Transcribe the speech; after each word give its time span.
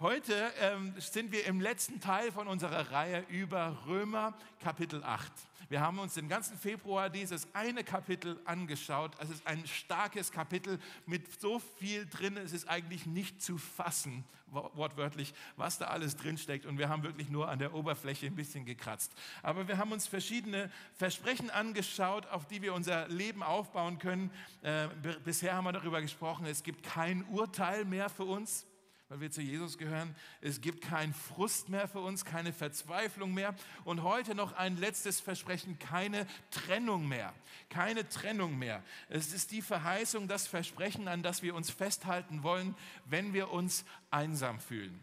Heute 0.00 0.52
ähm, 0.60 0.94
sind 0.98 1.32
wir 1.32 1.44
im 1.46 1.60
letzten 1.60 1.98
Teil 2.00 2.30
von 2.30 2.46
unserer 2.46 2.92
Reihe 2.92 3.24
über 3.30 3.76
Römer 3.88 4.32
Kapitel 4.60 5.02
8. 5.02 5.32
Wir 5.70 5.80
haben 5.80 5.98
uns 5.98 6.14
den 6.14 6.28
ganzen 6.28 6.56
Februar 6.56 7.10
dieses 7.10 7.52
eine 7.52 7.82
Kapitel 7.82 8.38
angeschaut. 8.44 9.10
Es 9.18 9.28
ist 9.28 9.44
ein 9.44 9.66
starkes 9.66 10.30
Kapitel 10.30 10.78
mit 11.06 11.40
so 11.40 11.58
viel 11.58 12.06
drin, 12.06 12.36
es 12.36 12.52
ist 12.52 12.68
eigentlich 12.68 13.06
nicht 13.06 13.42
zu 13.42 13.58
fassen, 13.58 14.24
wortwörtlich, 14.52 15.34
was 15.56 15.78
da 15.78 15.86
alles 15.86 16.14
drinsteckt. 16.14 16.64
Und 16.64 16.78
wir 16.78 16.88
haben 16.88 17.02
wirklich 17.02 17.28
nur 17.28 17.48
an 17.48 17.58
der 17.58 17.74
Oberfläche 17.74 18.26
ein 18.26 18.36
bisschen 18.36 18.64
gekratzt. 18.64 19.12
Aber 19.42 19.66
wir 19.66 19.78
haben 19.78 19.90
uns 19.90 20.06
verschiedene 20.06 20.70
Versprechen 20.94 21.50
angeschaut, 21.50 22.28
auf 22.28 22.46
die 22.46 22.62
wir 22.62 22.72
unser 22.72 23.08
Leben 23.08 23.42
aufbauen 23.42 23.98
können. 23.98 24.30
Äh, 24.62 24.86
bisher 25.24 25.56
haben 25.56 25.64
wir 25.64 25.72
darüber 25.72 26.00
gesprochen, 26.00 26.46
es 26.46 26.62
gibt 26.62 26.84
kein 26.84 27.24
Urteil 27.24 27.84
mehr 27.84 28.08
für 28.08 28.26
uns 28.26 28.67
weil 29.08 29.20
wir 29.20 29.30
zu 29.30 29.40
Jesus 29.40 29.78
gehören. 29.78 30.14
Es 30.40 30.60
gibt 30.60 30.82
keinen 30.82 31.14
Frust 31.14 31.70
mehr 31.70 31.88
für 31.88 32.00
uns, 32.00 32.24
keine 32.24 32.52
Verzweiflung 32.52 33.32
mehr. 33.32 33.54
Und 33.84 34.02
heute 34.02 34.34
noch 34.34 34.52
ein 34.52 34.76
letztes 34.76 35.20
Versprechen, 35.20 35.78
keine 35.78 36.26
Trennung 36.50 37.08
mehr. 37.08 37.32
Keine 37.70 38.06
Trennung 38.08 38.58
mehr. 38.58 38.82
Es 39.08 39.32
ist 39.32 39.50
die 39.50 39.62
Verheißung, 39.62 40.28
das 40.28 40.46
Versprechen, 40.46 41.08
an 41.08 41.22
das 41.22 41.42
wir 41.42 41.54
uns 41.54 41.70
festhalten 41.70 42.42
wollen, 42.42 42.74
wenn 43.06 43.32
wir 43.32 43.50
uns 43.50 43.84
einsam 44.10 44.60
fühlen. 44.60 44.98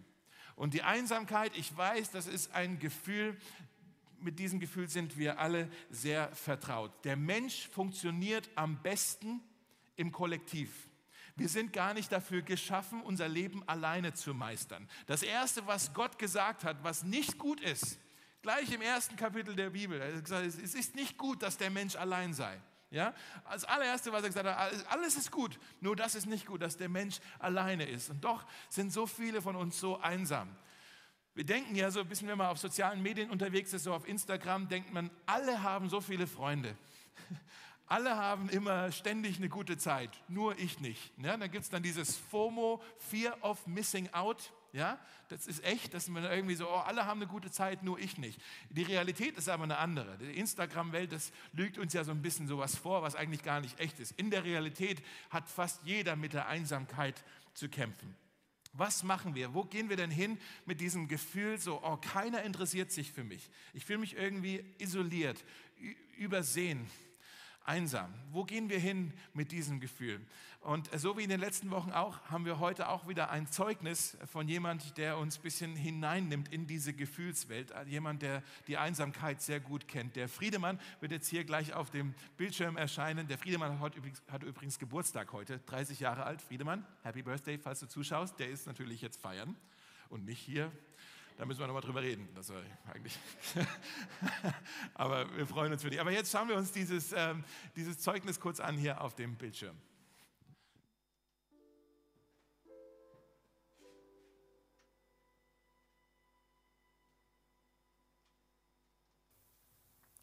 Und 0.56 0.74
die 0.74 0.84
Einsamkeit, 0.84 1.52
ich 1.58 1.76
weiß, 1.76 2.12
das 2.12 2.28
ist 2.28 2.54
ein 2.54 2.80
Gefühl, 2.80 3.36
mit 4.22 4.40
diesem 4.40 4.60
Gefühl 4.60 4.88
sind 4.88 5.18
wir 5.18 5.40
alle 5.40 5.70
sehr 5.90 6.34
vertraut. 6.36 6.92
Der 7.04 7.16
Mensch 7.16 7.68
funktioniert 7.70 8.50
am 8.56 8.82
besten 8.82 9.42
im 9.96 10.12
Kollektiv. 10.12 10.72
Wir 11.36 11.50
sind 11.50 11.74
gar 11.74 11.94
nicht 11.94 12.12
dafür 12.12 12.42
geschaffen, 12.42 13.02
unser 13.02 13.28
Leben 13.28 13.68
alleine 13.68 14.14
zu 14.14 14.34
meistern. 14.34 14.88
Das 15.06 15.22
Erste, 15.22 15.68
was 15.68 15.94
Gott 15.94 16.18
gesagt 16.18 16.64
hat, 16.64 16.84
was 16.84 17.04
nicht 17.04 17.38
gut 17.38 17.60
ist, 17.60 18.00
gleich 18.42 18.72
im 18.72 18.82
ersten 18.82 19.18
Kapitel 19.18 19.56
der 19.56 19.72
Bibel, 19.72 20.00
er 20.00 20.16
hat 20.16 20.24
gesagt, 20.24 20.46
es 20.46 20.74
ist 20.74 20.96
nicht 20.96 21.18
gut, 21.18 21.44
dass 21.44 21.58
der 21.58 21.70
Mensch 21.70 21.96
allein 21.98 22.34
sei. 22.34 22.62
Ja? 22.90 23.14
Als 23.44 23.66
allererste, 23.66 24.14
was 24.14 24.24
er 24.24 24.30
gesagt 24.30 24.48
hat, 24.48 24.88
alles 24.88 25.18
ist 25.18 25.30
gut, 25.30 25.60
nur 25.82 25.98
das 25.98 26.16
ist 26.16 26.26
nicht 26.26 26.46
gut, 26.46 26.62
dass 26.62 26.78
der 26.78 26.88
Mensch 26.88 27.20
alleine 27.40 27.86
ist. 27.86 28.10
Und 28.10 28.24
doch 28.24 28.46
sind 28.70 28.94
so 28.94 29.06
viele 29.06 29.42
von 29.42 29.58
uns 29.58 29.78
so 29.78 30.00
einsam. 30.00 30.56
Wir 31.34 31.44
denken 31.44 31.76
ja 31.76 31.92
so 31.92 32.00
ein 32.00 32.08
bisschen, 32.08 32.30
wenn 32.30 32.38
man 32.38 32.48
auf 32.48 32.60
sozialen 32.60 33.02
Medien 33.02 33.30
unterwegs 33.30 33.74
ist, 33.74 33.84
so 33.84 33.94
auf 33.94 34.08
Instagram, 34.08 34.70
denkt 34.70 34.94
man, 34.94 35.12
alle 35.26 35.62
haben 35.62 35.90
so 35.90 36.00
viele 36.00 36.28
Freunde. 36.28 36.78
Alle 37.88 38.16
haben 38.16 38.50
immer 38.50 38.92
ständig 38.92 39.38
eine 39.38 39.48
gute 39.48 39.78
Zeit, 39.78 40.10
nur 40.28 40.58
ich 40.58 40.80
nicht. 40.80 41.12
Ja, 41.18 41.38
dann 41.38 41.52
gibt 41.52 41.66
es 41.66 41.70
dann 41.70 41.84
dieses 41.84 42.18
FOMO, 42.18 42.82
Fear 42.98 43.38
of 43.44 43.68
Missing 43.68 44.10
Out. 44.12 44.52
Ja, 44.74 45.00
das 45.30 45.48
ist 45.48 45.64
echt, 45.64 45.94
dass 45.94 46.10
man 46.10 46.24
irgendwie 46.26 46.56
so, 46.56 46.68
oh, 46.68 46.80
alle 46.80 47.06
haben 47.06 47.22
eine 47.22 47.30
gute 47.30 47.50
Zeit, 47.50 47.84
nur 47.84 47.98
ich 48.00 48.18
nicht. 48.18 48.42
Die 48.72 48.84
Realität 48.84 49.38
ist 49.38 49.48
aber 49.48 49.64
eine 49.64 49.78
andere. 49.78 50.18
Die 50.18 50.38
Instagram-Welt, 50.38 51.14
das 51.14 51.32
lügt 51.54 51.78
uns 51.78 51.94
ja 51.94 52.04
so 52.04 52.12
ein 52.12 52.22
bisschen 52.22 52.48
sowas 52.48 52.76
vor, 52.76 53.02
was 53.02 53.16
eigentlich 53.16 53.44
gar 53.44 53.62
nicht 53.62 53.80
echt 53.80 54.00
ist. 54.00 54.12
In 54.14 54.32
der 54.32 54.44
Realität 54.44 55.02
hat 55.30 55.48
fast 55.48 55.82
jeder 55.86 56.16
mit 56.16 56.34
der 56.34 56.48
Einsamkeit 56.48 57.24
zu 57.54 57.70
kämpfen. 57.70 58.16
Was 58.74 59.04
machen 59.04 59.36
wir? 59.36 59.54
Wo 59.54 59.64
gehen 59.64 59.88
wir 59.90 59.96
denn 59.96 60.12
hin 60.12 60.38
mit 60.66 60.82
diesem 60.82 61.08
Gefühl, 61.08 61.58
so, 61.58 61.82
oh, 61.82 61.96
keiner 61.96 62.44
interessiert 62.44 62.92
sich 62.92 63.14
für 63.14 63.24
mich. 63.24 63.50
Ich 63.74 63.86
fühle 63.86 64.00
mich 64.00 64.18
irgendwie 64.18 64.66
isoliert, 64.80 65.46
übersehen 66.18 66.86
einsam. 67.66 68.14
Wo 68.32 68.44
gehen 68.44 68.70
wir 68.70 68.80
hin 68.80 69.14
mit 69.34 69.52
diesem 69.52 69.80
Gefühl? 69.80 70.22
Und 70.62 70.90
so 71.00 71.16
wie 71.16 71.24
in 71.24 71.30
den 71.30 71.40
letzten 71.40 71.70
Wochen 71.70 71.92
auch, 71.92 72.20
haben 72.30 72.46
wir 72.46 72.60
heute 72.60 72.90
auch 72.90 73.08
wieder 73.08 73.30
ein 73.30 73.46
Zeugnis 73.46 74.18
von 74.32 74.48
jemand, 74.48 74.98
der 74.98 75.18
uns 75.18 75.38
ein 75.38 75.44
bisschen 75.44 75.76
hineinnimmt 75.76 76.52
in 76.52 76.66
diese 76.66 76.94
Gefühlswelt. 76.94 77.72
Jemand, 77.86 78.24
der 78.24 78.42
die 78.68 78.78
Einsamkeit 78.78 79.44
sehr 79.44 79.60
gut 79.60 79.88
kennt. 79.88 80.16
Der 80.16 80.28
Friedemann 80.28 80.80
wird 81.02 81.12
jetzt 81.12 81.28
hier 81.28 81.44
gleich 81.44 81.74
auf 81.74 81.92
dem 81.92 82.16
Bildschirm 82.38 82.78
erscheinen. 82.78 83.28
Der 83.28 83.38
Friedemann 83.38 83.80
hat 83.80 83.96
übrigens, 83.96 84.24
hat 84.28 84.42
übrigens 84.42 84.80
Geburtstag 84.80 85.34
heute, 85.34 85.60
30 85.60 86.00
Jahre 86.00 86.24
alt. 86.24 86.42
Friedemann, 86.42 86.84
Happy 87.04 87.22
Birthday, 87.22 87.60
falls 87.60 87.80
du 87.82 87.88
zuschaust. 87.88 88.40
Der 88.40 88.50
ist 88.50 88.66
natürlich 88.66 89.02
jetzt 89.02 89.22
feiern 89.22 89.56
und 90.10 90.26
nicht 90.26 90.40
hier 90.40 90.72
da 91.38 91.46
müssen 91.46 91.60
wir 91.60 91.68
nochmal 91.68 91.82
drüber 91.82 92.02
reden. 92.02 92.30
Das 92.34 92.50
war 92.50 92.62
eigentlich. 92.94 93.20
Aber 94.94 95.36
wir 95.36 95.46
freuen 95.46 95.74
uns 95.74 95.82
für 95.82 95.90
dich. 95.90 96.00
Aber 96.00 96.12
jetzt 96.12 96.32
schauen 96.32 96.48
wir 96.48 96.56
uns 96.56 96.72
dieses, 96.72 97.12
ähm, 97.12 97.44
dieses 97.76 98.00
Zeugnis 98.00 98.40
kurz 98.40 98.60
an 98.60 98.78
hier 98.78 99.02
auf 99.02 99.16
dem 99.16 99.36
Bildschirm. 99.36 99.78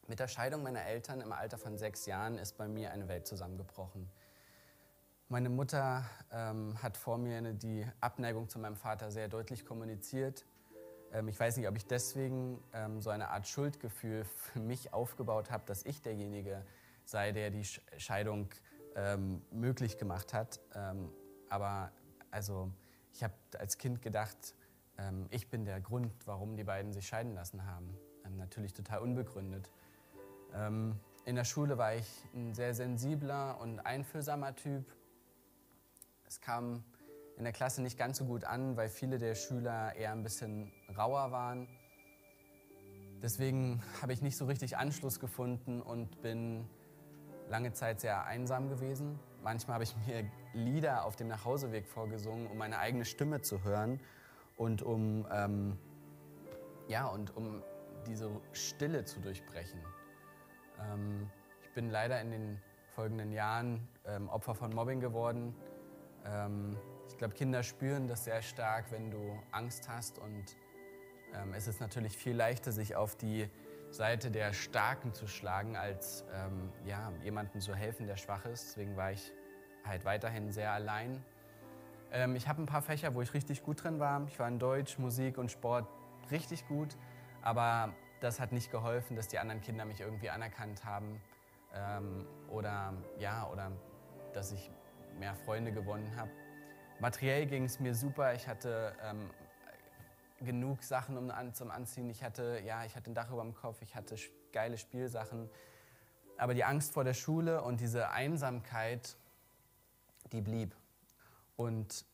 Mit 0.09 0.19
der 0.19 0.29
Scheidung 0.29 0.63
meiner 0.63 0.85
Eltern 0.85 1.21
im 1.21 1.33
Alter 1.33 1.57
von 1.57 1.79
sechs 1.79 2.07
Jahren 2.07 2.37
ist 2.37 2.59
bei 2.59 2.69
mir 2.69 2.91
eine 2.91 3.09
Welt 3.09 3.27
zusammengebrochen. 3.27 4.11
Meine 5.29 5.49
Mutter 5.49 6.05
ähm, 6.31 6.83
hat 6.83 6.99
vor 6.99 7.17
mir 7.17 7.41
die 7.55 7.87
Abneigung 8.01 8.49
zu 8.51 8.59
meinem 8.59 8.77
Vater 8.77 9.11
sehr 9.11 9.29
deutlich 9.29 9.65
kommuniziert. 9.65 10.45
Ähm, 11.13 11.29
ich 11.29 11.39
weiß 11.39 11.57
nicht, 11.57 11.69
ob 11.69 11.77
ich 11.77 11.87
deswegen 11.87 12.63
ähm, 12.73 13.01
so 13.01 13.11
eine 13.11 13.29
Art 13.29 13.47
Schuldgefühl 13.47 14.25
für 14.25 14.61
mich 14.61 14.93
aufgebaut 14.93 15.51
habe, 15.51 15.65
dass 15.67 15.85
ich 15.85 16.03
derjenige 16.03 16.65
sei, 17.05 17.33
der 17.33 17.51
die 17.51 17.65
Scheidung 17.99 18.49
ähm, 18.95 19.43
möglich 19.51 19.99
gemacht 19.99 20.35
hat. 20.35 20.61
aber 21.49 21.91
also 22.31 22.71
ich 23.13 23.25
habe 23.25 23.35
als 23.59 23.77
Kind 23.79 24.03
gedacht, 24.03 24.55
ich 25.31 25.49
bin 25.49 25.65
der 25.65 25.81
Grund, 25.81 26.13
warum 26.27 26.57
die 26.57 26.65
beiden 26.65 26.93
sich 26.93 27.09
scheiden 27.09 27.35
lassen 27.35 27.67
haben. 27.67 27.99
natürlich 28.37 28.73
total 28.73 29.01
unbegründet. 29.01 29.71
in 31.25 31.35
der 31.35 31.45
Schule 31.45 31.77
war 31.79 31.95
ich 31.95 32.07
ein 32.35 32.55
sehr 32.55 32.75
sensibler 32.75 33.59
und 33.61 33.81
einfühlsamer 33.81 34.55
Typ. 34.55 34.85
Es 36.27 36.41
kam 36.41 36.85
in 37.43 37.45
der 37.45 37.53
Klasse 37.53 37.83
nicht 37.83 37.99
ganz 37.99 38.19
so 38.19 38.25
gut 38.25 38.45
an, 38.45 38.77
weil 38.77 38.89
viele 38.89 39.19
der 39.19 39.35
Schüler 39.35 39.97
eher 39.97 40.13
ein 40.13 40.23
bisschen 40.23 40.71
rauer 40.97 41.33
waren. 41.33 41.67
Deswegen 43.21 43.83
habe 44.01 44.13
ich 44.13 44.23
nicht 44.23 44.37
so 44.37 44.45
richtig 44.45 44.77
Anschluss 44.77 45.19
gefunden 45.19 45.83
und 45.83 46.23
bin 46.23 46.69
lange 47.49 47.73
Zeit 47.73 48.01
sehr 48.01 48.27
einsam 48.27 48.69
gewesen. 48.69 49.19
Manchmal 49.43 49.75
habe 49.75 49.83
ich 49.83 49.97
mir 50.07 50.25
Lieder 50.55 51.05
auf 51.05 51.17
dem 51.17 51.27
Nachhauseweg 51.27 51.89
vorgesungen, 51.89 52.47
um 52.47 52.57
meine 52.59 52.79
eigene 52.79 53.05
Stimme 53.05 53.41
zu 53.41 53.65
hören 53.65 53.99
und 54.57 54.81
um, 54.81 55.27
ähm, 55.33 55.77
ja, 56.87 57.09
und 57.09 57.37
um 57.37 57.61
diese 58.07 58.31
Stille 58.53 59.05
zu 59.05 59.19
durchbrechen. 59.19 59.81
Ähm, 60.81 61.29
ich 61.65 61.75
bin 61.75 61.91
leider 61.91 62.21
in 62.21 62.31
den 62.31 62.63
folgenden 62.95 63.33
Jahren 63.33 63.89
ähm, 64.07 64.29
Opfer 64.29 64.55
von 64.55 64.73
Mobbing 64.73 65.01
geworden. 65.01 65.57
Ähm, 66.25 66.77
ich 67.13 67.19
glaube, 67.19 67.35
Kinder 67.35 67.63
spüren 67.63 68.09
das 68.09 68.25
sehr 68.25 68.41
stark, 68.43 68.91
wenn 68.91 69.11
du 69.11 69.39
Angst 69.51 69.89
hast. 69.89 70.19
Und 70.19 70.57
ähm, 71.35 71.53
es 71.55 71.69
ist 71.69 71.81
natürlich 71.81 72.17
viel 72.17 72.35
leichter, 72.35 72.73
sich 72.73 72.97
auf 72.97 73.17
die 73.17 73.49
Seite 73.91 74.31
der 74.31 74.55
Starken 74.55 75.13
zu 75.13 75.27
schlagen, 75.27 75.77
als 75.77 76.25
ähm, 76.33 76.73
ja, 76.87 77.13
jemandem 77.23 77.61
zu 77.61 77.75
helfen, 77.75 78.07
der 78.07 78.17
schwach 78.17 78.47
ist. 78.47 78.71
Deswegen 78.71 78.97
war 78.97 79.13
ich 79.13 79.33
halt 79.85 80.05
weiterhin 80.07 80.51
sehr 80.53 80.73
allein. 80.73 81.23
Ähm, 82.11 82.35
ich 82.35 82.49
habe 82.49 82.63
ein 82.63 82.67
paar 82.67 82.83
Fächer, 82.83 83.15
wo 83.15 83.21
ich 83.21 83.35
richtig 83.35 83.63
gut 83.63 83.85
drin 83.85 84.01
war. 84.01 84.27
Ich 84.27 84.39
war 84.39 84.49
in 84.49 84.59
Deutsch, 84.59 84.99
Musik 84.99 85.37
und 85.37 85.51
Sport 85.51 85.87
richtig 86.31 86.67
gut. 86.67 86.97
Aber 87.43 87.93
das 88.21 88.41
hat 88.41 88.53
nicht 88.53 88.71
geholfen, 88.71 89.17
dass 89.17 89.29
die 89.29 89.39
anderen 89.39 89.61
Kinder 89.61 89.85
mich 89.85 90.01
irgendwie 90.01 90.31
anerkannt 90.31 90.85
haben. 90.87 91.21
Ähm, 91.75 92.27
oder, 92.49 92.95
ja, 93.19 93.47
oder 93.51 93.71
dass 94.33 94.53
ich 94.53 94.71
mehr 95.19 95.35
Freunde 95.35 95.73
gewonnen 95.73 96.17
habe. 96.17 96.31
Materiell 97.03 97.47
ging 97.47 97.65
es 97.65 97.81
mir 97.81 97.97
super. 97.97 98.33
Ich 98.33 98.47
hatte 98.47 98.95
ähm, 99.03 99.29
genug 100.41 100.85
Sachen 100.85 101.19
um, 101.19 101.33
an, 101.33 101.53
zum 101.53 101.73
Anziehen. 101.73 102.09
Ich 102.09 102.23
hatte, 102.23 102.61
ja, 102.65 102.85
ich 102.85 102.95
hatte 102.95 103.11
ein 103.11 103.15
Dach 103.15 103.29
über 103.33 103.43
dem 103.43 103.57
Kopf, 103.57 103.83
ich 103.83 103.97
hatte 103.97 104.15
geile 104.53 104.79
Spielsachen. 104.79 105.51
Aber 106.39 106.55
die 106.55 106.63
Angst 106.63 106.93
vor 106.93 107.03
der 107.03 107.15
Schule 107.15 107.61
und 107.63 107.81
diese 107.81 108.11
Einsamkeit, 108.11 109.17
die 110.31 110.41
blieb. 110.41 110.77
Und 111.57 112.05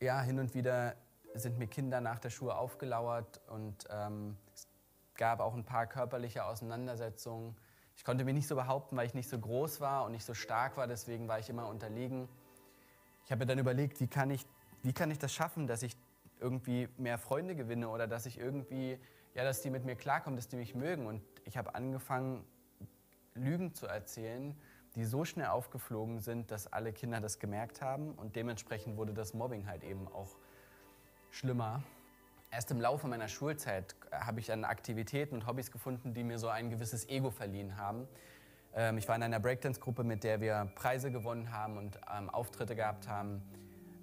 ja, 0.00 0.20
hin 0.20 0.40
und 0.40 0.52
wieder 0.54 0.96
sind 1.34 1.58
mir 1.58 1.68
Kinder 1.68 2.00
nach 2.00 2.18
der 2.18 2.30
Schule 2.30 2.56
aufgelauert 2.56 3.40
und 3.46 3.86
ähm, 3.88 4.36
es 4.52 4.66
gab 5.14 5.38
auch 5.38 5.54
ein 5.54 5.64
paar 5.64 5.86
körperliche 5.86 6.44
Auseinandersetzungen. 6.44 7.56
Ich 7.94 8.02
konnte 8.02 8.24
mich 8.24 8.34
nicht 8.34 8.48
so 8.48 8.56
behaupten, 8.56 8.96
weil 8.96 9.06
ich 9.06 9.14
nicht 9.14 9.28
so 9.28 9.38
groß 9.38 9.80
war 9.80 10.04
und 10.04 10.10
nicht 10.10 10.24
so 10.24 10.34
stark 10.34 10.76
war, 10.76 10.88
deswegen 10.88 11.28
war 11.28 11.38
ich 11.38 11.48
immer 11.48 11.68
unterlegen. 11.68 12.28
Ich 13.32 13.34
habe 13.34 13.46
mir 13.46 13.46
dann 13.46 13.60
überlegt, 13.60 13.98
wie 14.02 14.08
kann, 14.08 14.30
ich, 14.30 14.44
wie 14.82 14.92
kann 14.92 15.10
ich 15.10 15.18
das 15.18 15.32
schaffen, 15.32 15.66
dass 15.66 15.82
ich 15.82 15.96
irgendwie 16.38 16.86
mehr 16.98 17.16
Freunde 17.16 17.56
gewinne 17.56 17.88
oder 17.88 18.06
dass 18.06 18.26
ich 18.26 18.38
irgendwie, 18.38 18.98
ja, 19.32 19.42
dass 19.42 19.62
die 19.62 19.70
mit 19.70 19.86
mir 19.86 19.96
klarkommen, 19.96 20.36
dass 20.36 20.48
die 20.48 20.56
mich 20.56 20.74
mögen. 20.74 21.06
Und 21.06 21.22
ich 21.46 21.56
habe 21.56 21.74
angefangen, 21.74 22.44
Lügen 23.32 23.72
zu 23.72 23.86
erzählen, 23.86 24.54
die 24.96 25.06
so 25.06 25.24
schnell 25.24 25.46
aufgeflogen 25.46 26.20
sind, 26.20 26.50
dass 26.50 26.70
alle 26.74 26.92
Kinder 26.92 27.22
das 27.22 27.38
gemerkt 27.38 27.80
haben. 27.80 28.12
Und 28.16 28.36
dementsprechend 28.36 28.98
wurde 28.98 29.14
das 29.14 29.32
Mobbing 29.32 29.66
halt 29.66 29.82
eben 29.82 30.08
auch 30.08 30.36
schlimmer. 31.30 31.82
Erst 32.50 32.70
im 32.70 32.82
Laufe 32.82 33.08
meiner 33.08 33.28
Schulzeit 33.28 33.96
habe 34.12 34.40
ich 34.40 34.46
dann 34.48 34.64
Aktivitäten 34.64 35.36
und 35.36 35.46
Hobbys 35.46 35.70
gefunden, 35.70 36.12
die 36.12 36.22
mir 36.22 36.38
so 36.38 36.48
ein 36.48 36.68
gewisses 36.68 37.08
Ego 37.08 37.30
verliehen 37.30 37.78
haben. 37.78 38.06
Ähm, 38.74 38.98
ich 38.98 39.08
war 39.08 39.16
in 39.16 39.22
einer 39.22 39.40
Breakdance-Gruppe, 39.40 40.04
mit 40.04 40.24
der 40.24 40.40
wir 40.40 40.70
Preise 40.74 41.10
gewonnen 41.10 41.52
haben 41.52 41.78
und 41.78 41.98
ähm, 42.16 42.30
Auftritte 42.30 42.74
gehabt 42.74 43.08
haben. 43.08 43.42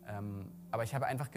Ähm, 0.08 0.52
aber 0.72 0.84
ich 0.84 0.94
habe 0.94 1.06
einfach, 1.06 1.30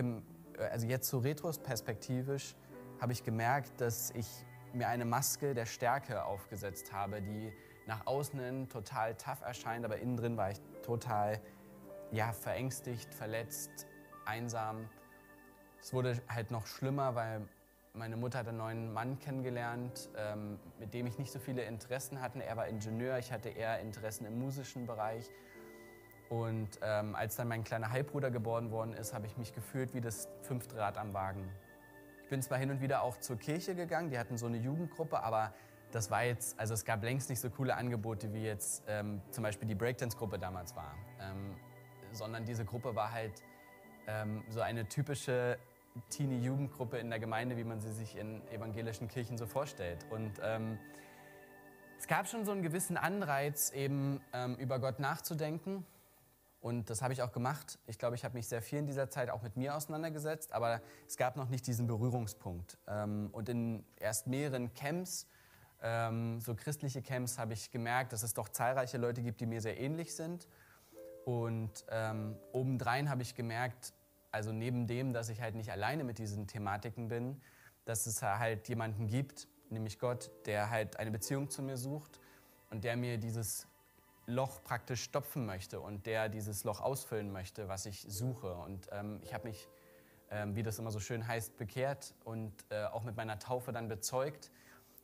also 0.70 0.86
jetzt 0.86 1.08
so 1.08 1.18
retrospektivisch, 1.18 2.54
habe 3.00 3.12
ich 3.12 3.24
gemerkt, 3.24 3.80
dass 3.80 4.10
ich 4.10 4.26
mir 4.72 4.88
eine 4.88 5.04
Maske 5.04 5.54
der 5.54 5.66
Stärke 5.66 6.24
aufgesetzt 6.24 6.92
habe, 6.92 7.20
die 7.20 7.52
nach 7.86 8.06
außen 8.06 8.68
total 8.68 9.14
tough 9.16 9.42
erscheint, 9.42 9.84
aber 9.84 9.98
innen 9.98 10.16
drin 10.16 10.36
war 10.36 10.50
ich 10.50 10.60
total 10.82 11.40
ja, 12.12 12.32
verängstigt, 12.32 13.12
verletzt, 13.12 13.86
einsam. 14.24 14.88
Es 15.80 15.92
wurde 15.92 16.22
halt 16.28 16.50
noch 16.50 16.66
schlimmer, 16.66 17.14
weil 17.14 17.48
meine 17.94 18.16
Mutter 18.16 18.38
hat 18.38 18.48
einen 18.48 18.58
neuen 18.58 18.92
Mann 18.92 19.18
kennengelernt, 19.18 20.08
ähm, 20.16 20.58
mit 20.78 20.94
dem 20.94 21.06
ich 21.06 21.18
nicht 21.18 21.30
so 21.30 21.38
viele 21.38 21.62
Interessen 21.62 22.20
hatte. 22.20 22.42
Er 22.42 22.56
war 22.56 22.66
Ingenieur, 22.66 23.18
ich 23.18 23.32
hatte 23.32 23.50
eher 23.50 23.80
Interessen 23.80 24.24
im 24.24 24.38
musischen 24.38 24.86
Bereich. 24.86 25.28
Und 26.30 26.70
ähm, 26.82 27.14
als 27.14 27.36
dann 27.36 27.48
mein 27.48 27.62
kleiner 27.64 27.90
Halbbruder 27.90 28.30
geboren 28.30 28.70
worden 28.70 28.94
ist, 28.94 29.12
habe 29.12 29.26
ich 29.26 29.36
mich 29.36 29.54
gefühlt 29.54 29.92
wie 29.92 30.00
das 30.00 30.28
fünfte 30.40 30.78
Rad 30.78 30.96
am 30.96 31.12
Wagen. 31.12 31.46
Ich 32.22 32.30
bin 32.30 32.40
zwar 32.40 32.56
hin 32.56 32.70
und 32.70 32.80
wieder 32.80 33.02
auch 33.02 33.18
zur 33.18 33.36
Kirche 33.36 33.74
gegangen, 33.74 34.08
die 34.08 34.18
hatten 34.18 34.38
so 34.38 34.46
eine 34.46 34.56
Jugendgruppe, 34.56 35.22
aber 35.22 35.52
das 35.90 36.10
war 36.10 36.24
jetzt, 36.24 36.58
also 36.58 36.72
es 36.72 36.86
gab 36.86 37.02
längst 37.02 37.28
nicht 37.28 37.40
so 37.40 37.50
coole 37.50 37.76
Angebote, 37.76 38.32
wie 38.32 38.44
jetzt 38.44 38.84
ähm, 38.88 39.20
zum 39.30 39.44
Beispiel 39.44 39.68
die 39.68 39.74
Breakdance-Gruppe 39.74 40.38
damals 40.38 40.74
war. 40.74 40.94
Ähm, 41.20 41.54
sondern 42.12 42.46
diese 42.46 42.64
Gruppe 42.64 42.94
war 42.94 43.12
halt 43.12 43.42
ähm, 44.06 44.42
so 44.48 44.62
eine 44.62 44.88
typische 44.88 45.58
Teenie-Jugendgruppe 46.10 46.98
in 46.98 47.10
der 47.10 47.18
Gemeinde, 47.18 47.56
wie 47.56 47.64
man 47.64 47.80
sie 47.80 47.92
sich 47.92 48.16
in 48.16 48.46
evangelischen 48.48 49.08
Kirchen 49.08 49.36
so 49.36 49.46
vorstellt. 49.46 50.06
Und 50.10 50.32
ähm, 50.42 50.78
es 51.98 52.06
gab 52.06 52.26
schon 52.26 52.44
so 52.44 52.52
einen 52.52 52.62
gewissen 52.62 52.96
Anreiz, 52.96 53.70
eben 53.70 54.20
ähm, 54.32 54.56
über 54.56 54.78
Gott 54.78 54.98
nachzudenken. 54.98 55.86
Und 56.60 56.90
das 56.90 57.02
habe 57.02 57.12
ich 57.12 57.22
auch 57.22 57.32
gemacht. 57.32 57.78
Ich 57.86 57.98
glaube, 57.98 58.14
ich 58.14 58.24
habe 58.24 58.34
mich 58.34 58.46
sehr 58.48 58.62
viel 58.62 58.78
in 58.78 58.86
dieser 58.86 59.10
Zeit 59.10 59.30
auch 59.30 59.42
mit 59.42 59.56
mir 59.56 59.76
auseinandergesetzt, 59.76 60.52
aber 60.52 60.80
es 61.08 61.16
gab 61.16 61.36
noch 61.36 61.48
nicht 61.48 61.66
diesen 61.66 61.86
Berührungspunkt. 61.86 62.78
Ähm, 62.86 63.30
und 63.32 63.48
in 63.48 63.84
erst 63.98 64.28
mehreren 64.28 64.72
Camps, 64.74 65.26
ähm, 65.82 66.40
so 66.40 66.54
christliche 66.54 67.02
Camps, 67.02 67.38
habe 67.38 67.52
ich 67.52 67.70
gemerkt, 67.70 68.12
dass 68.12 68.22
es 68.22 68.32
doch 68.32 68.48
zahlreiche 68.48 68.96
Leute 68.96 69.22
gibt, 69.22 69.40
die 69.40 69.46
mir 69.46 69.60
sehr 69.60 69.78
ähnlich 69.78 70.14
sind. 70.14 70.48
Und 71.24 71.84
ähm, 71.90 72.36
obendrein 72.52 73.10
habe 73.10 73.22
ich 73.22 73.34
gemerkt, 73.34 73.92
also 74.32 74.50
neben 74.50 74.86
dem, 74.86 75.12
dass 75.12 75.28
ich 75.28 75.40
halt 75.40 75.54
nicht 75.54 75.70
alleine 75.70 76.04
mit 76.04 76.18
diesen 76.18 76.46
Thematiken 76.46 77.08
bin, 77.08 77.40
dass 77.84 78.06
es 78.06 78.22
halt 78.22 78.68
jemanden 78.68 79.06
gibt, 79.06 79.46
nämlich 79.68 79.98
Gott, 79.98 80.30
der 80.46 80.70
halt 80.70 80.98
eine 80.98 81.10
Beziehung 81.10 81.50
zu 81.50 81.62
mir 81.62 81.76
sucht 81.76 82.18
und 82.70 82.84
der 82.84 82.96
mir 82.96 83.18
dieses 83.18 83.66
Loch 84.26 84.62
praktisch 84.62 85.02
stopfen 85.02 85.46
möchte 85.46 85.80
und 85.80 86.06
der 86.06 86.28
dieses 86.28 86.64
Loch 86.64 86.80
ausfüllen 86.80 87.30
möchte, 87.30 87.68
was 87.68 87.86
ich 87.86 88.06
suche. 88.08 88.54
Und 88.54 88.88
ähm, 88.92 89.20
ich 89.22 89.34
habe 89.34 89.48
mich, 89.48 89.68
ähm, 90.30 90.56
wie 90.56 90.62
das 90.62 90.78
immer 90.78 90.90
so 90.90 91.00
schön 91.00 91.26
heißt, 91.26 91.56
bekehrt 91.56 92.14
und 92.24 92.52
äh, 92.70 92.84
auch 92.84 93.02
mit 93.02 93.16
meiner 93.16 93.38
Taufe 93.38 93.72
dann 93.72 93.88
bezeugt, 93.88 94.50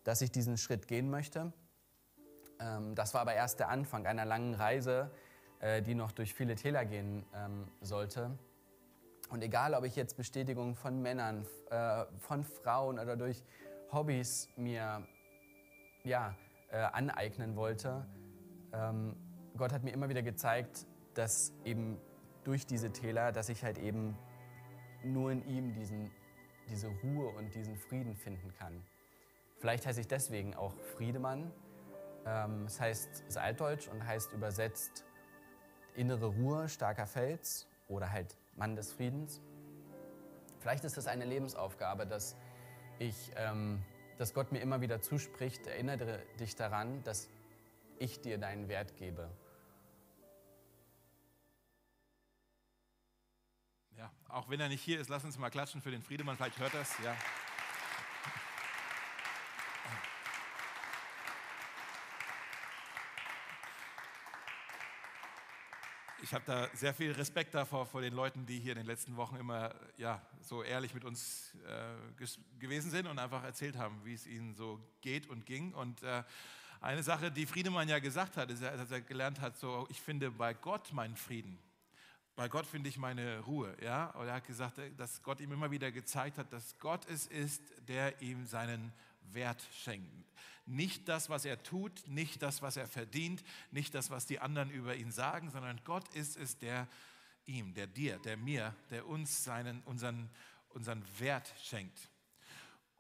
dass 0.05 0.23
ich 0.23 0.31
diesen 0.31 0.57
Schritt 0.57 0.89
gehen 0.89 1.11
möchte. 1.11 1.53
Ähm, 2.61 2.95
das 2.95 3.13
war 3.13 3.21
aber 3.21 3.35
erst 3.35 3.59
der 3.59 3.69
Anfang 3.69 4.07
einer 4.07 4.25
langen 4.25 4.55
Reise, 4.55 5.11
äh, 5.61 5.83
die 5.83 5.95
noch 5.95 6.13
durch 6.13 6.33
viele 6.33 6.55
Täler 6.55 6.85
gehen 6.85 7.27
ähm, 7.35 7.67
sollte. 7.81 8.39
Und 9.29 9.43
egal, 9.43 9.75
ob 9.75 9.85
ich 9.85 9.95
jetzt 9.97 10.17
Bestätigung 10.17 10.75
von 10.75 11.03
Männern, 11.03 11.47
äh, 11.71 12.05
von 12.19 12.45
Frauen 12.45 12.99
oder 12.99 13.17
durch 13.17 13.43
Hobbys 13.93 14.49
mir 14.57 15.07
ja, 16.05 16.35
äh, 16.71 16.79
aneignen 16.79 17.57
wollte, 17.57 18.07
ähm, 18.73 19.17
Gott 19.57 19.73
hat 19.73 19.83
mir 19.83 19.91
immer 19.91 20.09
wieder 20.09 20.23
gezeigt, 20.23 20.87
dass 21.15 21.53
eben 21.65 22.01
durch 22.45 22.65
diese 22.65 22.93
Täler, 22.93 23.33
dass 23.33 23.49
ich 23.49 23.65
halt 23.65 23.79
eben 23.79 24.17
nur 25.03 25.31
in 25.33 25.47
ihm 25.47 25.75
diesen, 25.75 26.11
diese 26.69 26.89
Ruhe 26.89 27.29
und 27.37 27.55
diesen 27.55 27.77
Frieden 27.77 28.15
finden 28.15 28.53
kann. 28.55 28.83
Vielleicht 29.59 29.87
heiße 29.87 30.01
ich 30.01 30.09
deswegen 30.09 30.55
auch 30.55 30.75
Friedemann. 30.97 31.51
Ähm, 32.25 32.65
es 32.67 32.81
heißt, 32.81 33.11
es 33.13 33.21
ist 33.21 33.37
altdeutsch 33.37 33.89
und 33.89 34.07
heißt 34.07 34.33
übersetzt 34.33 35.05
innere 35.97 36.27
Ruhe, 36.27 36.69
starker 36.69 37.07
Fels 37.07 37.67
oder 37.89 38.13
halt 38.13 38.37
Mann 38.59 38.77
des 38.77 38.93
Friedens. 38.93 39.41
Vielleicht 40.61 40.85
ist 40.85 40.99
es 40.99 41.07
eine 41.07 41.25
Lebensaufgabe, 41.25 42.07
dass, 42.07 42.37
ich, 42.99 43.31
ähm, 43.37 43.83
dass 44.19 44.35
Gott 44.35 44.53
mir 44.53 44.59
immer 44.61 44.81
wieder 44.81 45.01
zuspricht, 45.01 45.67
erinnere 45.67 46.21
dich 46.41 46.57
daran, 46.57 47.03
dass 47.05 47.29
ich 47.99 48.21
dir 48.21 48.39
deinen 48.39 48.69
Wert 48.69 48.97
gebe. 48.97 49.31
Ja, 53.97 54.13
auch 54.29 54.49
wenn 54.49 54.61
er 54.61 54.69
nicht 54.69 54.83
hier 54.83 55.01
ist, 55.01 55.09
lass 55.09 55.25
uns 55.25 55.39
mal 55.39 55.51
klatschen 55.51 55.81
für 55.81 55.91
den 55.91 56.03
Friedemann, 56.03 56.37
vielleicht 56.37 56.59
hört 56.59 56.75
er 56.75 56.83
es, 56.83 56.93
ja. 57.05 57.17
Ich 66.29 66.35
habe 66.35 66.45
da 66.45 66.69
sehr 66.75 66.93
viel 66.93 67.13
Respekt 67.13 67.55
davor 67.55 67.87
vor 67.87 68.03
den 68.03 68.13
Leuten, 68.13 68.45
die 68.45 68.61
hier 68.61 68.73
in 68.73 68.77
den 68.77 68.87
letzten 68.87 69.17
Wochen 69.17 69.37
immer 69.37 69.75
ja, 69.97 70.21
so 70.43 70.63
ehrlich 70.63 70.93
mit 70.93 71.03
uns 71.07 71.55
äh, 71.67 72.27
gewesen 72.59 72.91
sind 72.91 73.07
und 73.07 73.19
einfach 73.19 73.43
erzählt 73.45 73.79
haben, 73.79 73.99
wie 74.05 74.13
es 74.13 74.27
ihnen 74.27 74.55
so 74.55 74.79
geht 75.01 75.27
und 75.27 75.47
ging. 75.47 75.73
Und 75.73 76.03
äh, 76.03 76.23
eine 76.83 77.03
Sache, 77.03 77.33
die 77.33 77.47
Friedemann 77.47 77.89
ja 77.89 77.99
gesagt 77.99 78.37
hat, 78.37 78.51
ist, 78.51 78.63
dass 78.63 78.91
er 78.91 79.01
gelernt 79.01 79.41
hat, 79.41 79.57
so 79.57 79.87
ich 79.89 80.03
finde 80.03 80.31
bei 80.31 80.53
Gott 80.53 80.93
meinen 80.93 81.17
Frieden. 81.17 81.59
Bei 82.37 82.51
Gott 82.51 82.67
finde 82.67 82.91
ich 82.91 82.99
meine 82.99 83.41
Ruhe. 83.41 83.75
Ja? 83.83 84.11
Und 84.11 84.27
er 84.27 84.35
hat 84.35 84.47
gesagt, 84.47 84.79
dass 84.99 85.23
Gott 85.23 85.41
ihm 85.41 85.53
immer 85.53 85.71
wieder 85.71 85.91
gezeigt 85.91 86.37
hat, 86.37 86.53
dass 86.53 86.79
Gott 86.79 87.09
es 87.09 87.27
ist, 87.27 87.63
der 87.89 88.21
ihm 88.21 88.45
seinen 88.45 88.93
Wert 89.33 89.67
schenkt. 89.73 90.31
Nicht 90.69 91.09
das, 91.09 91.31
was 91.31 91.45
er 91.45 91.63
tut, 91.63 92.07
nicht 92.07 92.43
das, 92.43 92.63
was 92.63 92.77
er 92.77 92.87
verdient, 92.87 93.43
nicht 93.71 93.95
das, 93.95 94.11
was 94.11 94.27
die 94.27 94.39
anderen 94.39 94.71
über 94.71 94.95
ihn 94.95 95.11
sagen, 95.11 95.51
sondern 95.51 95.81
Gott 95.85 96.07
ist 96.15 96.37
es, 96.37 96.59
der 96.59 96.87
ihm, 97.47 97.75
der 97.75 97.87
dir, 97.87 98.19
der 98.19 98.37
mir, 98.37 98.75
der 98.91 99.07
uns 99.07 99.45
seinen, 99.45 99.83
unseren, 99.85 100.29
unseren 100.69 101.03
Wert 101.19 101.53
schenkt. 101.63 102.11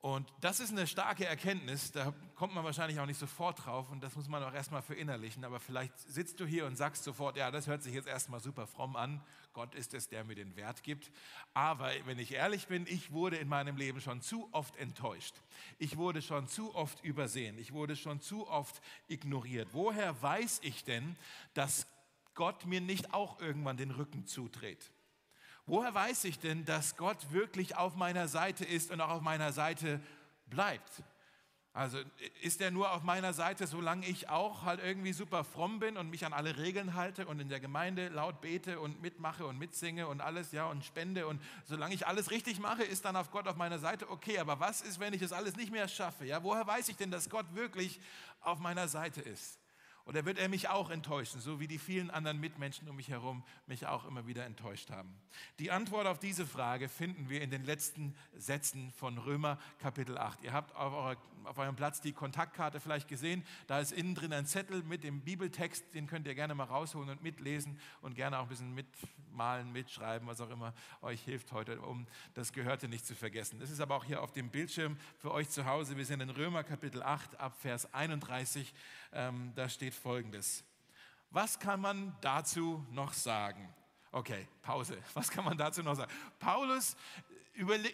Und 0.00 0.32
das 0.40 0.60
ist 0.60 0.70
eine 0.70 0.86
starke 0.86 1.26
Erkenntnis, 1.26 1.90
da 1.90 2.14
kommt 2.36 2.54
man 2.54 2.64
wahrscheinlich 2.64 3.00
auch 3.00 3.06
nicht 3.06 3.18
sofort 3.18 3.64
drauf 3.66 3.90
und 3.90 4.00
das 4.00 4.14
muss 4.14 4.28
man 4.28 4.42
auch 4.44 4.54
erstmal 4.54 4.80
verinnerlichen. 4.80 5.44
Aber 5.44 5.58
vielleicht 5.58 5.98
sitzt 5.98 6.38
du 6.38 6.46
hier 6.46 6.66
und 6.66 6.76
sagst 6.76 7.02
sofort, 7.02 7.36
ja, 7.36 7.50
das 7.50 7.66
hört 7.66 7.82
sich 7.82 7.94
jetzt 7.94 8.06
erstmal 8.06 8.40
super 8.40 8.66
fromm 8.68 8.94
an. 8.94 9.20
Gott 9.58 9.74
ist 9.74 9.92
es, 9.92 10.08
der 10.08 10.22
mir 10.22 10.36
den 10.36 10.54
Wert 10.54 10.84
gibt. 10.84 11.10
Aber 11.52 11.90
wenn 12.04 12.20
ich 12.20 12.30
ehrlich 12.30 12.68
bin, 12.68 12.86
ich 12.86 13.10
wurde 13.10 13.38
in 13.38 13.48
meinem 13.48 13.76
Leben 13.76 14.00
schon 14.00 14.22
zu 14.22 14.48
oft 14.52 14.76
enttäuscht. 14.76 15.34
Ich 15.80 15.96
wurde 15.96 16.22
schon 16.22 16.46
zu 16.46 16.76
oft 16.76 17.02
übersehen. 17.02 17.58
Ich 17.58 17.72
wurde 17.72 17.96
schon 17.96 18.20
zu 18.20 18.46
oft 18.46 18.80
ignoriert. 19.08 19.70
Woher 19.72 20.22
weiß 20.22 20.60
ich 20.62 20.84
denn, 20.84 21.16
dass 21.54 21.88
Gott 22.34 22.66
mir 22.66 22.80
nicht 22.80 23.12
auch 23.12 23.40
irgendwann 23.40 23.76
den 23.76 23.90
Rücken 23.90 24.26
zudreht? 24.26 24.92
Woher 25.66 25.92
weiß 25.92 26.22
ich 26.22 26.38
denn, 26.38 26.64
dass 26.64 26.96
Gott 26.96 27.32
wirklich 27.32 27.74
auf 27.74 27.96
meiner 27.96 28.28
Seite 28.28 28.64
ist 28.64 28.92
und 28.92 29.00
auch 29.00 29.10
auf 29.10 29.22
meiner 29.22 29.52
Seite 29.52 30.00
bleibt? 30.46 31.02
Also 31.72 31.98
ist 32.42 32.60
er 32.60 32.70
nur 32.70 32.92
auf 32.92 33.02
meiner 33.02 33.32
Seite, 33.32 33.66
solange 33.66 34.06
ich 34.06 34.28
auch 34.28 34.62
halt 34.64 34.80
irgendwie 34.82 35.12
super 35.12 35.44
fromm 35.44 35.78
bin 35.78 35.96
und 35.96 36.10
mich 36.10 36.26
an 36.26 36.32
alle 36.32 36.56
Regeln 36.56 36.94
halte 36.94 37.26
und 37.26 37.38
in 37.38 37.48
der 37.48 37.60
Gemeinde 37.60 38.08
laut 38.08 38.40
bete 38.40 38.80
und 38.80 39.00
mitmache 39.00 39.46
und 39.46 39.58
mitsinge 39.58 40.08
und 40.08 40.20
alles, 40.20 40.50
ja, 40.50 40.66
und 40.66 40.84
spende 40.84 41.26
und 41.26 41.40
solange 41.64 41.94
ich 41.94 42.06
alles 42.06 42.30
richtig 42.30 42.58
mache, 42.58 42.82
ist 42.82 43.04
dann 43.04 43.16
auf 43.16 43.30
Gott 43.30 43.46
auf 43.46 43.56
meiner 43.56 43.78
Seite 43.78 44.10
okay. 44.10 44.38
Aber 44.38 44.58
was 44.58 44.80
ist, 44.80 44.98
wenn 44.98 45.12
ich 45.12 45.22
es 45.22 45.32
alles 45.32 45.56
nicht 45.56 45.70
mehr 45.70 45.86
schaffe? 45.88 46.24
Ja, 46.24 46.42
woher 46.42 46.66
weiß 46.66 46.88
ich 46.88 46.96
denn, 46.96 47.10
dass 47.10 47.30
Gott 47.30 47.46
wirklich 47.54 48.00
auf 48.40 48.58
meiner 48.58 48.88
Seite 48.88 49.20
ist? 49.20 49.58
Oder 50.08 50.24
wird 50.24 50.38
er 50.38 50.48
mich 50.48 50.70
auch 50.70 50.88
enttäuschen, 50.88 51.38
so 51.38 51.60
wie 51.60 51.66
die 51.68 51.78
vielen 51.78 52.10
anderen 52.10 52.40
Mitmenschen 52.40 52.88
um 52.88 52.96
mich 52.96 53.10
herum 53.10 53.44
mich 53.66 53.86
auch 53.86 54.06
immer 54.06 54.26
wieder 54.26 54.46
enttäuscht 54.46 54.88
haben? 54.88 55.14
Die 55.58 55.70
Antwort 55.70 56.06
auf 56.06 56.18
diese 56.18 56.46
Frage 56.46 56.88
finden 56.88 57.28
wir 57.28 57.42
in 57.42 57.50
den 57.50 57.62
letzten 57.62 58.14
Sätzen 58.34 58.90
von 58.92 59.18
Römer 59.18 59.58
Kapitel 59.80 60.16
8. 60.16 60.42
Ihr 60.44 60.54
habt 60.54 60.74
auf, 60.74 60.94
eurer, 60.94 61.16
auf 61.44 61.58
eurem 61.58 61.76
Platz 61.76 62.00
die 62.00 62.14
Kontaktkarte 62.14 62.80
vielleicht 62.80 63.06
gesehen. 63.06 63.44
Da 63.66 63.80
ist 63.80 63.92
innen 63.92 64.14
drin 64.14 64.32
ein 64.32 64.46
Zettel 64.46 64.82
mit 64.82 65.04
dem 65.04 65.20
Bibeltext, 65.20 65.92
den 65.92 66.06
könnt 66.06 66.26
ihr 66.26 66.34
gerne 66.34 66.54
mal 66.54 66.64
rausholen 66.64 67.10
und 67.10 67.22
mitlesen 67.22 67.78
und 68.00 68.14
gerne 68.14 68.38
auch 68.38 68.44
ein 68.44 68.48
bisschen 68.48 68.74
mitmalen, 69.38 69.70
mitschreiben, 69.70 70.26
was 70.26 70.40
auch 70.40 70.50
immer 70.50 70.74
euch 71.00 71.22
hilft 71.22 71.52
heute, 71.52 71.80
um 71.80 72.08
das 72.34 72.52
Gehörte 72.52 72.88
nicht 72.88 73.06
zu 73.06 73.14
vergessen. 73.14 73.60
Das 73.60 73.70
ist 73.70 73.80
aber 73.80 73.94
auch 73.94 74.04
hier 74.04 74.20
auf 74.20 74.32
dem 74.32 74.50
Bildschirm 74.50 74.98
für 75.16 75.30
euch 75.30 75.48
zu 75.48 75.64
Hause. 75.64 75.96
Wir 75.96 76.04
sind 76.04 76.20
in 76.20 76.30
Römer 76.30 76.64
Kapitel 76.64 77.04
8 77.04 77.38
ab 77.38 77.54
Vers 77.60 77.94
31. 77.94 78.74
Ähm, 79.12 79.52
da 79.54 79.68
steht 79.68 79.94
Folgendes. 79.94 80.64
Was 81.30 81.60
kann 81.60 81.80
man 81.80 82.16
dazu 82.20 82.84
noch 82.90 83.12
sagen? 83.12 83.72
Okay, 84.10 84.48
Pause. 84.62 84.98
Was 85.14 85.30
kann 85.30 85.44
man 85.44 85.56
dazu 85.56 85.84
noch 85.84 85.94
sagen? 85.94 86.10
Paulus 86.40 86.96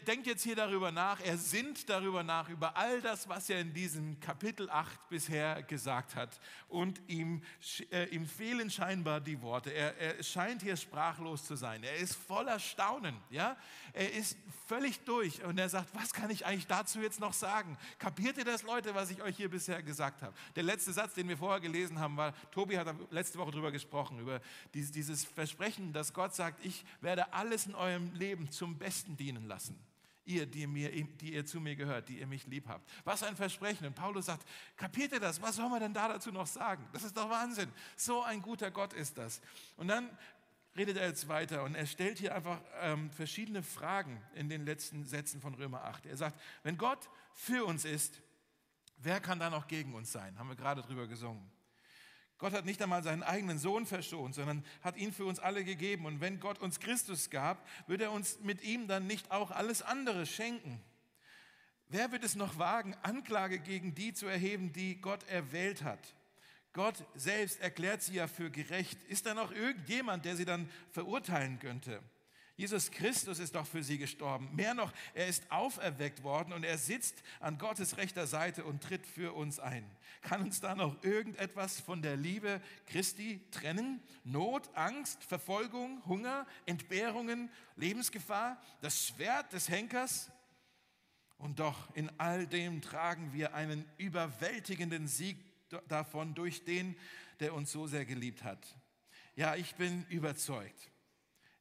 denkt 0.06 0.26
jetzt 0.26 0.42
hier 0.42 0.56
darüber 0.56 0.92
nach, 0.92 1.20
er 1.20 1.38
sinnt 1.38 1.88
darüber 1.88 2.22
nach, 2.22 2.50
über 2.50 2.76
all 2.76 3.00
das, 3.00 3.28
was 3.30 3.48
er 3.48 3.60
in 3.60 3.72
diesem 3.72 4.20
Kapitel 4.20 4.68
8 4.68 5.08
bisher 5.08 5.62
gesagt 5.62 6.16
hat. 6.16 6.38
Und 6.68 7.00
ihm, 7.06 7.42
äh, 7.90 8.04
ihm 8.10 8.26
fehlen 8.26 8.70
scheinbar 8.70 9.22
die 9.22 9.40
Worte. 9.40 9.70
Er, 9.72 9.96
er, 9.96 10.22
scheint 10.22 10.60
hier 10.60 10.76
sprachlos 10.76 11.46
zu 11.46 11.56
sein. 11.56 11.82
Er 11.82 11.96
ist 11.96 12.14
voller 12.14 12.58
Staunen. 12.58 13.16
Ja? 13.30 13.56
Er 13.94 14.12
ist 14.12 14.36
völlig 14.66 15.00
durch 15.00 15.42
und 15.42 15.58
er 15.58 15.70
sagt, 15.70 15.88
was 15.94 16.12
kann 16.12 16.28
ich 16.28 16.44
eigentlich 16.44 16.66
dazu 16.66 17.00
jetzt 17.00 17.20
noch 17.20 17.32
sagen? 17.32 17.78
Kapiert 17.98 18.36
ihr 18.36 18.44
das, 18.44 18.64
Leute, 18.64 18.94
was 18.94 19.10
ich 19.10 19.22
euch 19.22 19.36
hier 19.36 19.48
bisher 19.48 19.82
gesagt 19.82 20.20
habe? 20.20 20.34
Der 20.56 20.62
letzte 20.62 20.92
Satz, 20.92 21.14
den 21.14 21.26
wir 21.26 21.38
vorher 21.38 21.60
gelesen 21.60 21.98
haben, 21.98 22.18
war, 22.18 22.34
Tobi 22.50 22.76
hat 22.78 22.94
letzte 23.10 23.38
Woche 23.38 23.52
darüber 23.52 23.72
gesprochen, 23.72 24.18
über 24.18 24.42
dieses, 24.74 25.24
Versprechen, 25.24 25.94
dass 25.94 26.12
Gott 26.12 26.34
sagt, 26.34 26.64
ich 26.64 26.84
werde 27.00 27.32
alles 27.32 27.66
in 27.66 27.74
eurem 27.74 28.12
Leben 28.12 28.50
zum 28.50 28.76
Besten 28.76 29.16
dienen 29.16 29.46
lassen. 29.46 29.53
Ihr, 30.26 30.46
die, 30.46 30.66
mir, 30.66 30.90
die 30.90 31.34
ihr 31.34 31.44
zu 31.44 31.60
mir 31.60 31.76
gehört, 31.76 32.08
die 32.08 32.18
ihr 32.18 32.26
mich 32.26 32.46
lieb 32.46 32.66
habt. 32.66 32.90
Was 33.04 33.22
ein 33.22 33.36
Versprechen. 33.36 33.86
Und 33.86 33.94
Paulus 33.94 34.26
sagt, 34.26 34.48
kapiert 34.76 35.12
ihr 35.12 35.20
das? 35.20 35.42
Was 35.42 35.56
soll 35.56 35.68
man 35.68 35.80
denn 35.80 35.92
da 35.92 36.08
dazu 36.08 36.32
noch 36.32 36.46
sagen? 36.46 36.88
Das 36.94 37.04
ist 37.04 37.14
doch 37.14 37.28
Wahnsinn. 37.28 37.70
So 37.94 38.22
ein 38.22 38.40
guter 38.40 38.70
Gott 38.70 38.94
ist 38.94 39.18
das. 39.18 39.42
Und 39.76 39.88
dann 39.88 40.08
redet 40.76 40.96
er 40.96 41.08
jetzt 41.08 41.28
weiter 41.28 41.62
und 41.62 41.74
er 41.74 41.86
stellt 41.86 42.18
hier 42.18 42.34
einfach 42.34 42.60
ähm, 42.80 43.10
verschiedene 43.10 43.62
Fragen 43.62 44.20
in 44.34 44.48
den 44.48 44.64
letzten 44.64 45.04
Sätzen 45.04 45.40
von 45.40 45.54
Römer 45.54 45.84
8. 45.84 46.06
Er 46.06 46.16
sagt, 46.16 46.40
wenn 46.62 46.76
Gott 46.78 47.08
für 47.32 47.64
uns 47.64 47.84
ist, 47.84 48.20
wer 48.96 49.20
kann 49.20 49.38
da 49.38 49.50
noch 49.50 49.68
gegen 49.68 49.94
uns 49.94 50.10
sein? 50.10 50.38
Haben 50.38 50.48
wir 50.48 50.56
gerade 50.56 50.82
drüber 50.82 51.06
gesungen. 51.06 51.53
Gott 52.44 52.52
hat 52.52 52.66
nicht 52.66 52.82
einmal 52.82 53.02
seinen 53.02 53.22
eigenen 53.22 53.58
Sohn 53.58 53.86
verschont, 53.86 54.34
sondern 54.34 54.62
hat 54.82 54.98
ihn 54.98 55.14
für 55.14 55.24
uns 55.24 55.38
alle 55.38 55.64
gegeben. 55.64 56.04
Und 56.04 56.20
wenn 56.20 56.40
Gott 56.40 56.58
uns 56.58 56.78
Christus 56.78 57.30
gab, 57.30 57.66
wird 57.86 58.02
er 58.02 58.12
uns 58.12 58.38
mit 58.40 58.62
ihm 58.62 58.86
dann 58.86 59.06
nicht 59.06 59.30
auch 59.30 59.50
alles 59.50 59.80
andere 59.80 60.26
schenken. 60.26 60.78
Wer 61.88 62.12
wird 62.12 62.22
es 62.22 62.36
noch 62.36 62.58
wagen, 62.58 62.94
Anklage 63.02 63.60
gegen 63.60 63.94
die 63.94 64.12
zu 64.12 64.26
erheben, 64.26 64.74
die 64.74 65.00
Gott 65.00 65.26
erwählt 65.26 65.84
hat? 65.84 66.14
Gott 66.74 67.06
selbst 67.14 67.62
erklärt 67.62 68.02
sie 68.02 68.16
ja 68.16 68.26
für 68.26 68.50
gerecht. 68.50 69.02
Ist 69.08 69.24
da 69.24 69.32
noch 69.32 69.50
irgendjemand, 69.50 70.26
der 70.26 70.36
sie 70.36 70.44
dann 70.44 70.68
verurteilen 70.90 71.58
könnte? 71.60 72.02
Jesus 72.56 72.92
Christus 72.92 73.40
ist 73.40 73.56
doch 73.56 73.66
für 73.66 73.82
sie 73.82 73.98
gestorben. 73.98 74.48
Mehr 74.54 74.74
noch, 74.74 74.92
er 75.12 75.26
ist 75.26 75.50
auferweckt 75.50 76.22
worden 76.22 76.52
und 76.52 76.62
er 76.62 76.78
sitzt 76.78 77.22
an 77.40 77.58
Gottes 77.58 77.96
rechter 77.96 78.28
Seite 78.28 78.64
und 78.64 78.82
tritt 78.82 79.06
für 79.06 79.32
uns 79.32 79.58
ein. 79.58 79.84
Kann 80.22 80.42
uns 80.42 80.60
da 80.60 80.76
noch 80.76 81.02
irgendetwas 81.02 81.80
von 81.80 82.00
der 82.00 82.16
Liebe 82.16 82.60
Christi 82.86 83.40
trennen? 83.50 84.00
Not, 84.22 84.70
Angst, 84.74 85.24
Verfolgung, 85.24 86.00
Hunger, 86.06 86.46
Entbehrungen, 86.64 87.50
Lebensgefahr, 87.74 88.62
das 88.80 89.04
Schwert 89.04 89.52
des 89.52 89.68
Henkers? 89.68 90.30
Und 91.38 91.58
doch 91.58 91.92
in 91.96 92.08
all 92.18 92.46
dem 92.46 92.80
tragen 92.80 93.32
wir 93.32 93.54
einen 93.54 93.84
überwältigenden 93.98 95.08
Sieg 95.08 95.36
davon 95.88 96.34
durch 96.36 96.64
den, 96.64 96.96
der 97.40 97.52
uns 97.52 97.72
so 97.72 97.88
sehr 97.88 98.04
geliebt 98.04 98.44
hat. 98.44 98.64
Ja, 99.34 99.56
ich 99.56 99.74
bin 99.74 100.06
überzeugt. 100.08 100.93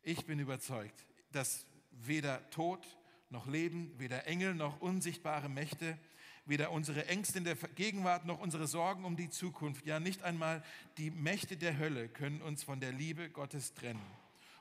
Ich 0.04 0.26
bin 0.26 0.40
überzeugt, 0.40 1.06
dass 1.32 1.66
weder 1.92 2.50
Tod 2.50 2.86
noch 3.30 3.48
Leben, 3.48 3.92
weder 3.98 4.28
Engel 4.28 4.54
noch 4.54 4.82
unsichtbare 4.82 5.48
Mächte, 5.48 5.98
weder 6.46 6.72
unsere 6.72 7.08
Ängste 7.08 7.38
in 7.38 7.46
der 7.46 7.56
Gegenwart 7.56 8.26
noch 8.26 8.40
unsere 8.40 8.68
Sorgen 8.68 9.06
um 9.06 9.16
die 9.16 9.30
Zukunft, 9.30 9.86
ja 9.86 10.02
nicht 10.02 10.22
einmal 10.24 10.62
die 10.98 11.10
Mächte 11.10 11.56
der 11.56 11.80
Hölle 11.80 12.10
können 12.10 12.42
uns 12.42 12.64
von 12.64 12.82
der 12.82 12.92
Liebe 12.92 13.30
Gottes 13.30 13.74
trennen. 13.74 14.06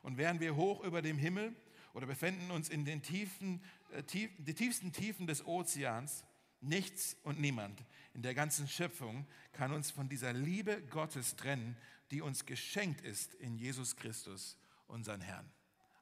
Und 0.03 0.17
wären 0.17 0.39
wir 0.39 0.55
hoch 0.55 0.85
über 0.85 1.03
dem 1.03 1.19
Himmel 1.19 1.55
oder 1.93 2.07
befinden 2.07 2.53
uns 2.53 2.69
in 2.69 2.85
den 2.85 3.03
tiefen, 3.03 3.61
äh, 3.93 4.05
tief, 4.05 4.31
die 4.39 4.55
tiefsten 4.55 4.93
Tiefen 4.93 5.27
des 5.27 5.45
Ozeans, 5.45 6.25
nichts 6.61 7.17
und 7.25 7.41
niemand 7.41 7.83
in 8.15 8.23
der 8.23 8.35
ganzen 8.35 8.69
Schöpfung 8.69 9.27
kann 9.53 9.73
uns 9.73 9.91
von 9.91 10.09
dieser 10.09 10.33
Liebe 10.33 10.81
Gottes 10.91 11.35
trennen, 11.35 11.77
die 12.13 12.21
uns 12.21 12.47
geschenkt 12.47 13.01
ist 13.01 13.35
in 13.35 13.57
Jesus 13.57 13.97
Christus, 13.97 14.57
unseren 14.93 15.23
Herrn. 15.23 15.51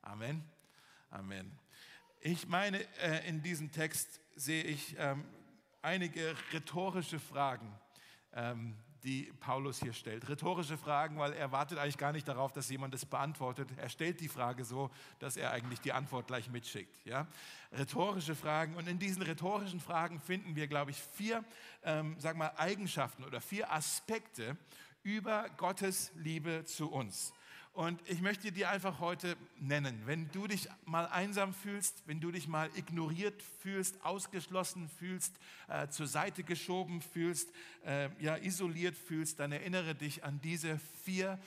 Amen. 0.02 0.44
Amen. 1.10 1.56
Ich 2.20 2.48
meine, 2.48 2.80
äh, 2.98 3.26
in 3.28 3.40
diesem 3.42 3.70
Text 3.70 4.20
sehe 4.34 4.64
ich 4.64 4.96
ähm, 4.98 5.24
einige 5.80 6.34
rhetorische 6.52 7.20
Fragen, 7.20 7.72
ähm, 8.34 8.76
die 9.04 9.32
Paulus 9.40 9.80
hier 9.80 9.92
stellt. 9.92 10.28
Rhetorische 10.28 10.76
Fragen, 10.76 11.18
weil 11.18 11.32
er 11.32 11.52
wartet 11.52 11.78
eigentlich 11.78 11.96
gar 11.96 12.12
nicht 12.12 12.28
darauf, 12.28 12.52
dass 12.52 12.68
jemand 12.68 12.92
es 12.92 13.06
beantwortet. 13.06 13.70
Er 13.78 13.88
stellt 13.88 14.20
die 14.20 14.28
Frage 14.28 14.64
so, 14.64 14.90
dass 15.20 15.36
er 15.36 15.52
eigentlich 15.52 15.80
die 15.80 15.92
Antwort 15.92 16.26
gleich 16.26 16.50
mitschickt. 16.50 17.06
Ja? 17.06 17.26
Rhetorische 17.72 18.34
Fragen. 18.34 18.74
Und 18.74 18.88
in 18.88 18.98
diesen 18.98 19.22
rhetorischen 19.22 19.80
Fragen 19.80 20.20
finden 20.20 20.56
wir, 20.56 20.66
glaube 20.66 20.90
ich, 20.90 20.98
vier 21.14 21.44
ähm, 21.84 22.16
sag 22.18 22.36
mal, 22.36 22.52
Eigenschaften 22.56 23.24
oder 23.24 23.40
vier 23.40 23.72
Aspekte 23.72 24.56
über 25.02 25.48
Gottes 25.56 26.10
Liebe 26.16 26.64
zu 26.64 26.90
uns. 26.90 27.32
Und 27.72 28.02
ich 28.08 28.20
möchte 28.20 28.50
dir 28.50 28.68
einfach 28.68 28.98
heute 28.98 29.36
nennen, 29.58 30.02
wenn 30.04 30.30
du 30.32 30.48
dich 30.48 30.68
mal 30.84 31.06
einsam 31.06 31.54
fühlst, 31.54 32.02
wenn 32.06 32.20
du 32.20 32.32
dich 32.32 32.48
mal 32.48 32.68
ignoriert 32.74 33.40
fühlst, 33.42 34.04
ausgeschlossen 34.04 34.88
fühlst, 34.88 35.38
äh, 35.68 35.88
zur 35.88 36.08
Seite 36.08 36.42
geschoben 36.42 37.00
fühlst, 37.00 37.48
äh, 37.84 38.10
ja, 38.20 38.36
isoliert 38.36 38.96
fühlst, 38.96 39.38
dann 39.38 39.52
erinnere 39.52 39.94
dich 39.94 40.24
an 40.24 40.40
diese 40.40 40.78
vier 41.04 41.38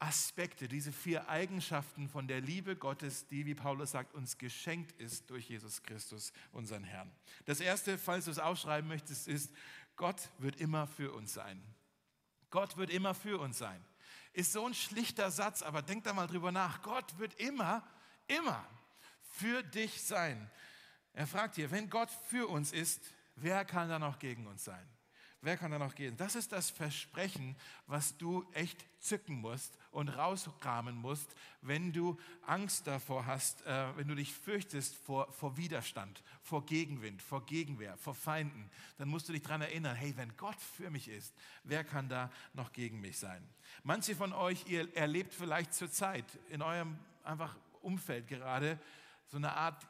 Aspekte, 0.00 0.68
diese 0.68 0.92
vier 0.92 1.28
Eigenschaften 1.28 2.08
von 2.08 2.28
der 2.28 2.40
Liebe 2.40 2.76
Gottes, 2.76 3.26
die, 3.28 3.44
wie 3.46 3.54
Paulus 3.54 3.90
sagt, 3.90 4.14
uns 4.14 4.38
geschenkt 4.38 4.92
ist 5.00 5.28
durch 5.30 5.48
Jesus 5.48 5.82
Christus, 5.82 6.32
unseren 6.52 6.84
Herrn. 6.84 7.10
Das 7.44 7.60
erste, 7.60 7.98
falls 7.98 8.26
du 8.26 8.30
es 8.30 8.38
aufschreiben 8.38 8.88
möchtest, 8.88 9.28
ist, 9.28 9.50
Gott 9.96 10.30
wird 10.38 10.56
immer 10.56 10.86
für 10.86 11.12
uns 11.12 11.34
sein. 11.34 11.62
Gott 12.50 12.76
wird 12.76 12.90
immer 12.90 13.14
für 13.14 13.38
uns 13.38 13.58
sein. 13.58 13.84
Ist 14.32 14.52
so 14.52 14.66
ein 14.66 14.74
schlichter 14.74 15.30
Satz, 15.30 15.62
aber 15.62 15.82
denk 15.82 16.04
da 16.04 16.12
mal 16.12 16.26
drüber 16.26 16.52
nach. 16.52 16.82
Gott 16.82 17.18
wird 17.18 17.34
immer, 17.40 17.82
immer 18.26 18.64
für 19.22 19.62
dich 19.62 20.02
sein. 20.02 20.50
Er 21.12 21.26
fragt 21.26 21.56
hier, 21.56 21.70
wenn 21.70 21.90
Gott 21.90 22.10
für 22.28 22.48
uns 22.48 22.72
ist, 22.72 23.02
wer 23.34 23.64
kann 23.64 23.88
da 23.88 23.98
noch 23.98 24.18
gegen 24.18 24.46
uns 24.46 24.64
sein? 24.64 24.88
Wer 25.42 25.56
kann 25.56 25.70
da 25.70 25.78
noch 25.78 25.94
gehen? 25.94 26.18
Das 26.18 26.34
ist 26.34 26.52
das 26.52 26.68
Versprechen, 26.68 27.56
was 27.86 28.16
du 28.18 28.44
echt 28.52 28.84
zücken 29.00 29.36
musst 29.36 29.78
und 29.90 30.10
rauskramen 30.10 30.94
musst, 30.94 31.34
wenn 31.62 31.92
du 31.94 32.18
Angst 32.46 32.86
davor 32.86 33.24
hast, 33.24 33.64
äh, 33.64 33.96
wenn 33.96 34.06
du 34.06 34.14
dich 34.14 34.34
fürchtest 34.34 34.94
vor, 34.94 35.32
vor 35.32 35.56
Widerstand, 35.56 36.22
vor 36.42 36.66
Gegenwind, 36.66 37.22
vor 37.22 37.46
Gegenwehr, 37.46 37.96
vor 37.96 38.14
Feinden. 38.14 38.70
Dann 38.98 39.08
musst 39.08 39.28
du 39.28 39.32
dich 39.32 39.42
daran 39.42 39.62
erinnern, 39.62 39.96
hey, 39.96 40.14
wenn 40.16 40.36
Gott 40.36 40.60
für 40.60 40.90
mich 40.90 41.08
ist, 41.08 41.34
wer 41.64 41.84
kann 41.84 42.10
da 42.10 42.30
noch 42.52 42.72
gegen 42.72 43.00
mich 43.00 43.18
sein? 43.18 43.42
Manche 43.82 44.14
von 44.14 44.34
euch, 44.34 44.66
ihr 44.68 44.94
erlebt 44.94 45.32
vielleicht 45.32 45.72
zurzeit 45.72 46.26
in 46.50 46.60
eurem 46.60 46.98
einfach 47.24 47.56
Umfeld 47.80 48.28
gerade 48.28 48.78
so 49.26 49.38
eine 49.38 49.52
Art 49.52 49.86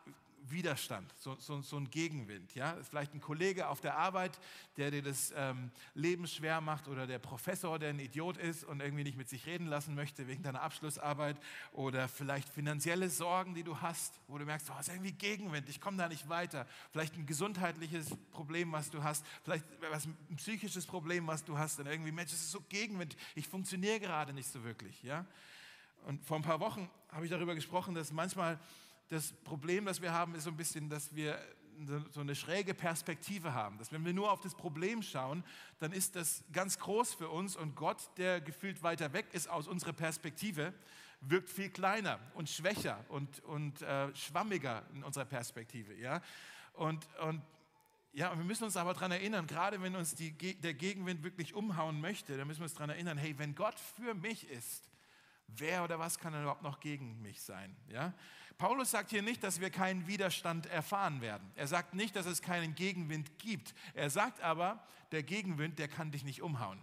Widerstand, 0.48 1.12
so, 1.18 1.36
so, 1.38 1.60
so, 1.60 1.76
ein 1.76 1.90
Gegenwind. 1.90 2.54
Ja? 2.54 2.76
Vielleicht 2.88 3.14
ein 3.14 3.20
Kollege 3.20 3.68
auf 3.68 3.80
der 3.80 3.96
Arbeit, 3.96 4.38
der 4.76 4.90
dir 4.90 5.02
das 5.02 5.32
ähm, 5.36 5.70
Leben 5.94 6.26
schwer 6.26 6.60
macht 6.60 6.88
oder 6.88 7.06
der 7.06 7.18
Professor, 7.18 7.78
der 7.78 7.90
ein 7.90 7.98
Idiot 7.98 8.36
ist 8.36 8.64
und 8.64 8.80
irgendwie 8.80 9.04
nicht 9.04 9.16
mit 9.16 9.28
sich 9.28 9.46
reden 9.46 9.66
lassen 9.66 9.94
möchte 9.94 10.26
wegen 10.28 10.42
deiner 10.42 10.62
Abschlussarbeit 10.62 11.36
oder 11.72 12.08
vielleicht 12.08 12.48
finanzielle 12.48 13.10
Sorgen, 13.10 13.54
die 13.54 13.62
du 13.62 13.80
hast, 13.80 14.20
wo 14.28 14.38
du 14.38 14.44
merkst, 14.44 14.68
du 14.68 14.74
hast 14.74 14.88
irgendwie 14.88 15.12
Gegenwind, 15.12 15.68
ich 15.68 15.80
komme 15.80 15.96
da 15.96 16.08
nicht 16.08 16.28
weiter. 16.28 16.66
Vielleicht 16.92 17.14
ein 17.16 17.26
gesundheitliches 17.26 18.16
Problem, 18.30 18.72
was 18.72 18.90
du 18.90 19.02
hast, 19.02 19.24
vielleicht 19.44 19.64
was, 19.90 20.06
ein 20.06 20.36
psychisches 20.36 20.86
Problem, 20.86 21.26
was 21.26 21.44
du 21.44 21.58
hast 21.58 21.78
und 21.80 21.86
irgendwie, 21.86 22.12
Mensch, 22.12 22.32
es 22.32 22.40
ist 22.40 22.50
so 22.50 22.60
Gegenwind, 22.68 23.16
ich 23.34 23.46
funktioniere 23.46 24.00
gerade 24.00 24.32
nicht 24.32 24.48
so 24.48 24.64
wirklich. 24.64 25.02
Ja? 25.02 25.26
Und 26.06 26.24
vor 26.24 26.36
ein 26.36 26.42
paar 26.42 26.60
Wochen 26.60 26.88
habe 27.10 27.24
ich 27.24 27.30
darüber 27.30 27.54
gesprochen, 27.54 27.94
dass 27.94 28.12
manchmal 28.12 28.58
das 29.10 29.32
Problem, 29.44 29.84
das 29.84 30.00
wir 30.00 30.12
haben, 30.12 30.34
ist 30.34 30.44
so 30.44 30.50
ein 30.50 30.56
bisschen, 30.56 30.88
dass 30.88 31.14
wir 31.14 31.38
so 32.10 32.20
eine 32.20 32.34
schräge 32.34 32.74
Perspektive 32.74 33.54
haben. 33.54 33.78
Dass 33.78 33.90
wenn 33.90 34.04
wir 34.04 34.12
nur 34.12 34.30
auf 34.30 34.40
das 34.40 34.54
Problem 34.54 35.02
schauen, 35.02 35.44
dann 35.78 35.92
ist 35.92 36.14
das 36.16 36.44
ganz 36.52 36.78
groß 36.78 37.14
für 37.14 37.28
uns 37.28 37.56
und 37.56 37.74
Gott, 37.74 38.10
der 38.18 38.40
gefühlt 38.40 38.82
weiter 38.82 39.12
weg 39.12 39.26
ist 39.32 39.48
aus 39.48 39.66
unserer 39.66 39.92
Perspektive, 39.92 40.72
wirkt 41.22 41.50
viel 41.50 41.70
kleiner 41.70 42.18
und 42.34 42.48
schwächer 42.48 43.04
und, 43.08 43.40
und 43.40 43.82
äh, 43.82 44.14
schwammiger 44.14 44.84
in 44.94 45.02
unserer 45.02 45.24
Perspektive. 45.24 45.94
Ja? 45.94 46.22
Und, 46.74 47.06
und 47.20 47.42
ja, 48.12 48.36
wir 48.36 48.44
müssen 48.44 48.64
uns 48.64 48.76
aber 48.76 48.94
daran 48.94 49.12
erinnern, 49.12 49.46
gerade 49.46 49.80
wenn 49.82 49.96
uns 49.96 50.14
die, 50.14 50.32
der 50.32 50.74
Gegenwind 50.74 51.22
wirklich 51.22 51.54
umhauen 51.54 52.00
möchte, 52.00 52.36
dann 52.36 52.46
müssen 52.46 52.60
wir 52.60 52.64
uns 52.64 52.74
daran 52.74 52.90
erinnern, 52.90 53.18
hey, 53.18 53.38
wenn 53.38 53.54
Gott 53.54 53.78
für 53.78 54.14
mich 54.14 54.48
ist, 54.50 54.89
wer 55.56 55.84
oder 55.84 55.98
was 55.98 56.18
kann 56.18 56.34
überhaupt 56.34 56.62
noch 56.62 56.80
gegen 56.80 57.20
mich 57.22 57.40
sein? 57.42 57.74
Ja? 57.88 58.12
Paulus 58.58 58.90
sagt 58.90 59.10
hier 59.10 59.22
nicht, 59.22 59.42
dass 59.42 59.60
wir 59.60 59.70
keinen 59.70 60.06
Widerstand 60.06 60.66
erfahren 60.66 61.20
werden. 61.22 61.50
Er 61.56 61.66
sagt 61.66 61.94
nicht, 61.94 62.14
dass 62.14 62.26
es 62.26 62.42
keinen 62.42 62.74
Gegenwind 62.74 63.38
gibt. 63.38 63.74
Er 63.94 64.10
sagt 64.10 64.42
aber, 64.42 64.84
der 65.12 65.22
Gegenwind, 65.22 65.78
der 65.78 65.88
kann 65.88 66.10
dich 66.10 66.24
nicht 66.24 66.42
umhauen. 66.42 66.78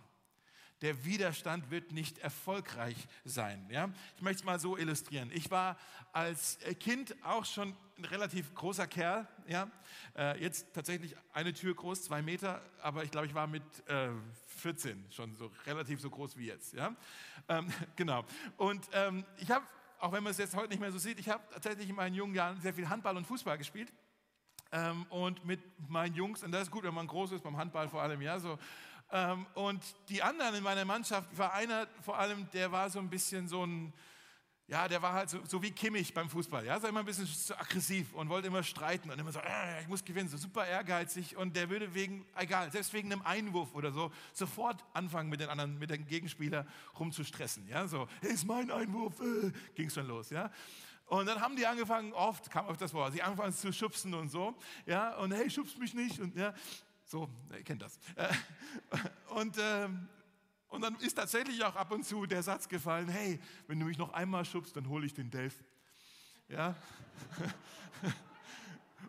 Der 0.82 1.06
Widerstand 1.06 1.72
wird 1.72 1.92
nicht 1.92 2.20
erfolgreich 2.20 2.96
sein. 3.26 3.68
Ja? 3.70 3.90
Ich 4.16 4.22
möchte 4.22 4.42
es 4.42 4.46
mal 4.46 4.60
so 4.60 4.78
illustrieren. 4.78 5.32
Ich 5.34 5.50
war 5.50 5.78
als 6.14 6.60
Kind 6.80 7.16
auch 7.24 7.46
schon 7.46 7.76
ein 7.98 8.06
relativ 8.06 8.54
großer 8.54 8.86
Kerl. 8.86 9.28
Ja? 9.48 9.70
Äh, 10.16 10.42
jetzt 10.42 10.74
tatsächlich 10.74 11.16
eine 11.34 11.54
Tür 11.54 11.74
groß, 11.74 12.04
zwei 12.04 12.22
Meter, 12.22 12.62
aber 12.82 13.04
ich 13.04 13.12
glaube, 13.12 13.26
ich 13.26 13.34
war 13.34 13.48
mit 13.48 13.64
äh, 13.88 14.10
14 14.46 15.06
schon 15.12 15.36
so 15.36 15.52
relativ 15.66 16.00
so 16.00 16.10
groß 16.10 16.38
wie 16.38 16.46
jetzt. 16.46 16.74
Ja? 16.74 16.96
Ähm, 17.50 17.72
genau. 17.96 18.24
Und 18.58 18.88
ähm, 18.94 19.26
ich 19.38 19.50
habe, 19.50 19.66
auch 20.00 20.12
wenn 20.12 20.24
man 20.24 20.32
es 20.32 20.38
jetzt 20.38 20.56
heute 20.56 20.70
nicht 20.70 20.80
mehr 20.80 20.92
so 20.92 21.00
sieht, 21.00 21.20
ich 21.20 21.30
habe 21.30 21.44
tatsächlich 21.52 21.90
in 21.90 21.96
meinen 21.96 22.14
jungen 22.14 22.36
Jahren 22.36 22.62
sehr 22.62 22.74
viel 22.74 22.88
Handball 22.88 23.18
und 23.18 23.26
Fußball 23.26 23.58
gespielt. 23.58 23.92
Ähm, 24.72 25.06
und 25.10 25.46
mit 25.46 25.62
meinen 25.90 26.14
Jungs, 26.14 26.44
und 26.44 26.52
das 26.52 26.64
ist 26.64 26.72
gut, 26.72 26.84
wenn 26.84 26.94
man 26.94 27.08
groß 27.08 27.32
ist, 27.32 27.44
beim 27.44 27.58
Handball 27.58 27.88
vor 27.88 28.02
allem, 28.02 28.22
ja, 28.22 28.40
so. 28.40 28.60
Ähm, 29.12 29.46
und 29.54 29.84
die 30.10 30.22
anderen 30.22 30.56
in 30.56 30.64
meiner 30.64 30.86
Mannschaft 30.86 31.38
war 31.38 31.54
einer 31.54 31.88
vor 32.02 32.18
allem, 32.20 32.50
der 32.52 32.72
war 32.72 32.90
so 32.90 33.00
ein 33.00 33.10
bisschen 33.10 33.48
so 33.48 33.66
ein, 33.66 33.94
ja, 34.68 34.86
der 34.90 35.02
war 35.02 35.14
halt 35.14 35.30
so, 35.30 35.40
so 35.46 35.62
wie 35.64 35.72
Kimmich 35.72 36.14
beim 36.14 36.30
Fußball, 36.30 36.66
ja, 36.66 36.78
so 36.78 36.88
immer 36.88 37.00
ein 37.00 37.06
bisschen 37.06 37.26
so 37.26 37.56
aggressiv 37.56 38.14
und 38.14 38.28
wollte 38.28 38.48
immer 38.48 38.64
streiten 38.64 39.10
und 39.10 39.18
immer 39.18 39.32
so, 39.32 39.40
äh, 39.40 39.82
ich 39.82 39.88
muss 39.88 40.04
gewinnen, 40.04 40.28
so 40.28 40.36
super 40.36 40.68
ehrgeizig 40.68 41.38
und 41.38 41.56
der 41.56 41.70
würde 41.70 41.94
wegen, 41.94 42.26
egal, 42.36 42.70
selbst 42.70 42.92
wegen 42.92 43.10
einem 43.12 43.22
Einwurf 43.22 43.74
oder 43.74 43.94
so, 43.94 44.12
sofort 44.34 44.84
anfangen 44.94 45.30
mit 45.30 45.40
den 45.40 45.48
anderen, 45.48 45.80
mit 45.80 45.90
dem 45.90 46.06
Gegenspieler 46.06 46.68
rumzustressen, 47.00 47.66
ja, 47.70 47.88
so, 47.88 48.10
hey, 48.20 48.34
ist 48.34 48.46
mein 48.46 48.70
Einwurf, 48.70 49.18
äh, 49.22 49.54
ging 49.74 49.90
schon 49.90 50.06
los, 50.06 50.32
ja. 50.32 50.52
Und 51.06 51.28
dann 51.28 51.40
haben 51.40 51.56
die 51.56 51.66
angefangen, 51.66 52.12
oft 52.12 52.52
kam 52.52 52.68
oft 52.68 52.82
das 52.82 52.94
Wort, 52.94 53.14
sie 53.14 53.22
angefangen 53.22 53.54
zu 53.54 53.72
schubsen 53.72 54.14
und 54.14 54.28
so, 54.28 54.54
ja, 54.86 55.16
und 55.16 55.32
hey, 55.32 55.50
schubst 55.50 55.78
mich 55.80 55.94
nicht 55.94 56.20
und 56.20 56.36
ja, 56.36 56.54
so, 57.08 57.30
ihr 57.52 57.64
kennt 57.64 57.82
das. 57.82 57.98
Äh, 58.16 58.28
und, 59.30 59.56
ähm, 59.60 60.10
und 60.68 60.82
dann 60.82 60.96
ist 60.98 61.16
tatsächlich 61.16 61.64
auch 61.64 61.76
ab 61.76 61.92
und 61.92 62.04
zu 62.04 62.26
der 62.26 62.44
Satz 62.44 62.68
gefallen, 62.68 63.08
hey, 63.08 63.40
wenn 63.68 63.80
du 63.80 63.86
mich 63.86 63.98
noch 63.98 64.12
einmal 64.14 64.44
schubst, 64.44 64.76
dann 64.76 64.90
hole 64.90 65.06
ich 65.06 65.14
den 65.14 65.32
Dave. 65.32 65.54
Ja. 66.50 66.76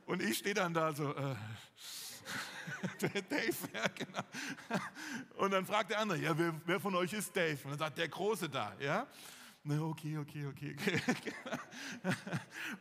Und 0.07 0.23
ich 0.23 0.38
stehe 0.38 0.55
dann 0.55 0.73
da 0.73 0.95
so, 0.95 1.14
äh, 1.14 1.35
Dave, 3.28 3.69
ja, 3.75 3.87
genau. 3.88 4.23
Und 5.37 5.50
dann 5.50 5.67
fragt 5.67 5.90
der 5.90 5.99
andere, 5.99 6.19
ja, 6.19 6.37
wer, 6.37 6.55
wer, 6.64 6.81
von 6.81 6.95
euch 6.95 7.12
ist 7.12 7.37
Dave? 7.37 7.59
Und 7.64 7.73
dann 7.73 7.78
sagt 7.78 7.99
der 7.99 8.09
Große 8.09 8.49
da, 8.49 8.75
ja. 8.81 9.07
Na, 9.64 9.83
okay, 9.83 10.17
okay, 10.17 10.47
okay. 10.47 10.75
okay. 10.75 11.33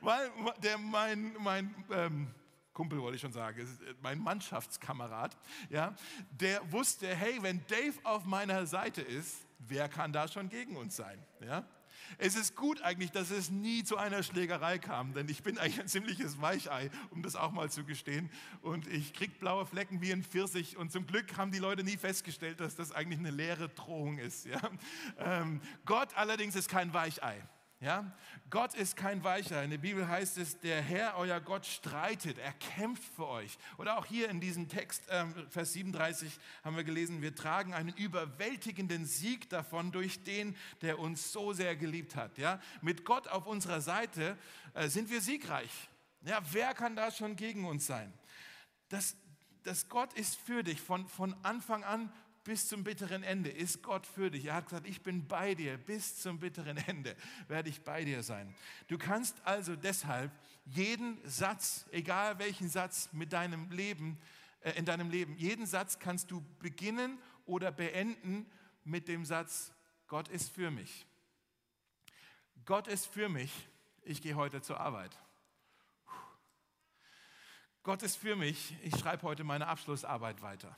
Weil 0.01 0.31
der, 0.63 0.77
mein, 0.77 1.35
mein 1.39 1.75
ähm, 1.91 2.33
Kumpel 2.77 3.01
wollte 3.01 3.15
ich 3.15 3.21
schon 3.21 3.33
sagen, 3.33 3.59
äh, 3.59 3.93
mein 4.03 4.19
Mannschaftskamerad, 4.19 5.35
ja, 5.71 5.95
der 6.29 6.71
wusste, 6.71 7.07
hey, 7.07 7.39
wenn 7.41 7.65
Dave 7.65 7.95
auf 8.03 8.23
meiner 8.25 8.67
Seite 8.67 9.01
ist, 9.01 9.47
wer 9.57 9.89
kann 9.89 10.13
da 10.13 10.27
schon 10.27 10.47
gegen 10.47 10.77
uns 10.77 10.95
sein? 10.95 11.17
Ja? 11.41 11.65
Es 12.19 12.35
ist 12.35 12.55
gut 12.55 12.83
eigentlich, 12.83 13.09
dass 13.09 13.31
es 13.31 13.49
nie 13.49 13.83
zu 13.83 13.97
einer 13.97 14.21
Schlägerei 14.21 14.77
kam, 14.77 15.15
denn 15.15 15.27
ich 15.27 15.41
bin 15.41 15.57
eigentlich 15.57 15.79
ein 15.79 15.87
ziemliches 15.87 16.39
Weichei, 16.39 16.91
um 17.09 17.23
das 17.23 17.35
auch 17.35 17.51
mal 17.51 17.71
zu 17.71 17.83
gestehen. 17.83 18.29
Und 18.61 18.87
ich 18.87 19.11
kriege 19.11 19.33
blaue 19.39 19.65
Flecken 19.65 19.99
wie 19.99 20.11
ein 20.11 20.23
Pfirsich. 20.23 20.77
Und 20.77 20.91
zum 20.91 21.07
Glück 21.07 21.35
haben 21.35 21.51
die 21.51 21.57
Leute 21.57 21.83
nie 21.83 21.97
festgestellt, 21.97 22.59
dass 22.59 22.75
das 22.75 22.91
eigentlich 22.91 23.17
eine 23.17 23.31
leere 23.31 23.69
Drohung 23.69 24.19
ist. 24.19 24.45
Ja? 24.45 24.61
Ähm, 25.17 25.61
Gott 25.85 26.15
allerdings 26.15 26.55
ist 26.55 26.69
kein 26.69 26.93
Weichei. 26.93 27.41
Ja? 27.79 28.11
Gott 28.49 28.73
ist 28.73 28.95
kein 28.95 29.23
Weicher. 29.23 29.63
In 29.63 29.69
der 29.69 29.77
Bibel 29.77 30.07
heißt 30.07 30.37
es, 30.37 30.59
der 30.59 30.81
Herr, 30.81 31.15
euer 31.17 31.39
Gott, 31.39 31.65
streitet, 31.65 32.37
er 32.39 32.53
kämpft 32.53 33.13
für 33.15 33.27
euch. 33.27 33.57
Oder 33.77 33.97
auch 33.97 34.05
hier 34.05 34.29
in 34.29 34.39
diesem 34.39 34.67
Text, 34.67 35.03
ähm, 35.09 35.33
Vers 35.49 35.73
37, 35.73 36.39
haben 36.63 36.75
wir 36.75 36.83
gelesen, 36.83 37.21
wir 37.21 37.35
tragen 37.35 37.73
einen 37.73 37.93
überwältigenden 37.95 39.05
Sieg 39.05 39.49
davon 39.49 39.91
durch 39.91 40.23
den, 40.23 40.55
der 40.81 40.97
uns 40.97 41.31
so 41.31 41.53
sehr 41.53 41.75
geliebt 41.75 42.15
hat. 42.15 42.37
Ja? 42.37 42.59
Mit 42.81 43.05
Gott 43.05 43.27
auf 43.27 43.45
unserer 43.45 43.81
Seite 43.81 44.37
äh, 44.73 44.87
sind 44.87 45.11
wir 45.11 45.21
siegreich. 45.21 45.71
Ja, 46.21 46.41
wer 46.51 46.73
kann 46.73 46.95
da 46.95 47.11
schon 47.11 47.35
gegen 47.35 47.65
uns 47.65 47.85
sein? 47.85 48.11
Das, 48.89 49.15
das 49.63 49.87
Gott 49.87 50.13
ist 50.13 50.35
für 50.35 50.63
dich 50.63 50.81
von, 50.81 51.07
von 51.07 51.35
Anfang 51.43 51.83
an 51.83 52.11
bis 52.47 52.69
zum 52.69 52.85
bitteren 52.85 53.23
Ende 53.23 53.49
ist 53.49 53.83
Gott 53.83 54.07
für 54.07 54.31
dich. 54.31 54.45
Er 54.45 54.53
hat 54.53 54.67
gesagt, 54.67 54.87
ich 54.87 55.01
bin 55.01 55.27
bei 55.27 55.53
dir, 55.53 55.77
bis 55.77 56.15
zum 56.21 56.39
bitteren 56.39 56.77
Ende 56.77 57.13
werde 57.49 57.67
ich 57.67 57.81
bei 57.81 58.05
dir 58.05 58.23
sein. 58.23 58.55
Du 58.87 58.97
kannst 58.97 59.35
also 59.43 59.75
deshalb 59.75 60.31
jeden 60.63 61.19
Satz, 61.27 61.85
egal 61.91 62.39
welchen 62.39 62.69
Satz 62.69 63.09
mit 63.11 63.33
deinem 63.33 63.69
Leben, 63.69 64.17
äh, 64.61 64.71
in 64.79 64.85
deinem 64.85 65.09
Leben, 65.09 65.35
jeden 65.35 65.65
Satz 65.65 65.99
kannst 65.99 66.31
du 66.31 66.41
beginnen 66.59 67.19
oder 67.45 67.69
beenden 67.69 68.49
mit 68.85 69.09
dem 69.09 69.25
Satz, 69.25 69.73
Gott 70.07 70.29
ist 70.29 70.49
für 70.49 70.71
mich. 70.71 71.05
Gott 72.63 72.87
ist 72.87 73.07
für 73.07 73.27
mich, 73.27 73.67
ich 74.03 74.21
gehe 74.21 74.35
heute 74.35 74.61
zur 74.61 74.79
Arbeit. 74.79 75.11
Gott 77.83 78.03
ist 78.03 78.15
für 78.15 78.37
mich, 78.37 78.73
ich 78.83 78.97
schreibe 78.97 79.23
heute 79.23 79.43
meine 79.43 79.67
Abschlussarbeit 79.67 80.41
weiter 80.41 80.77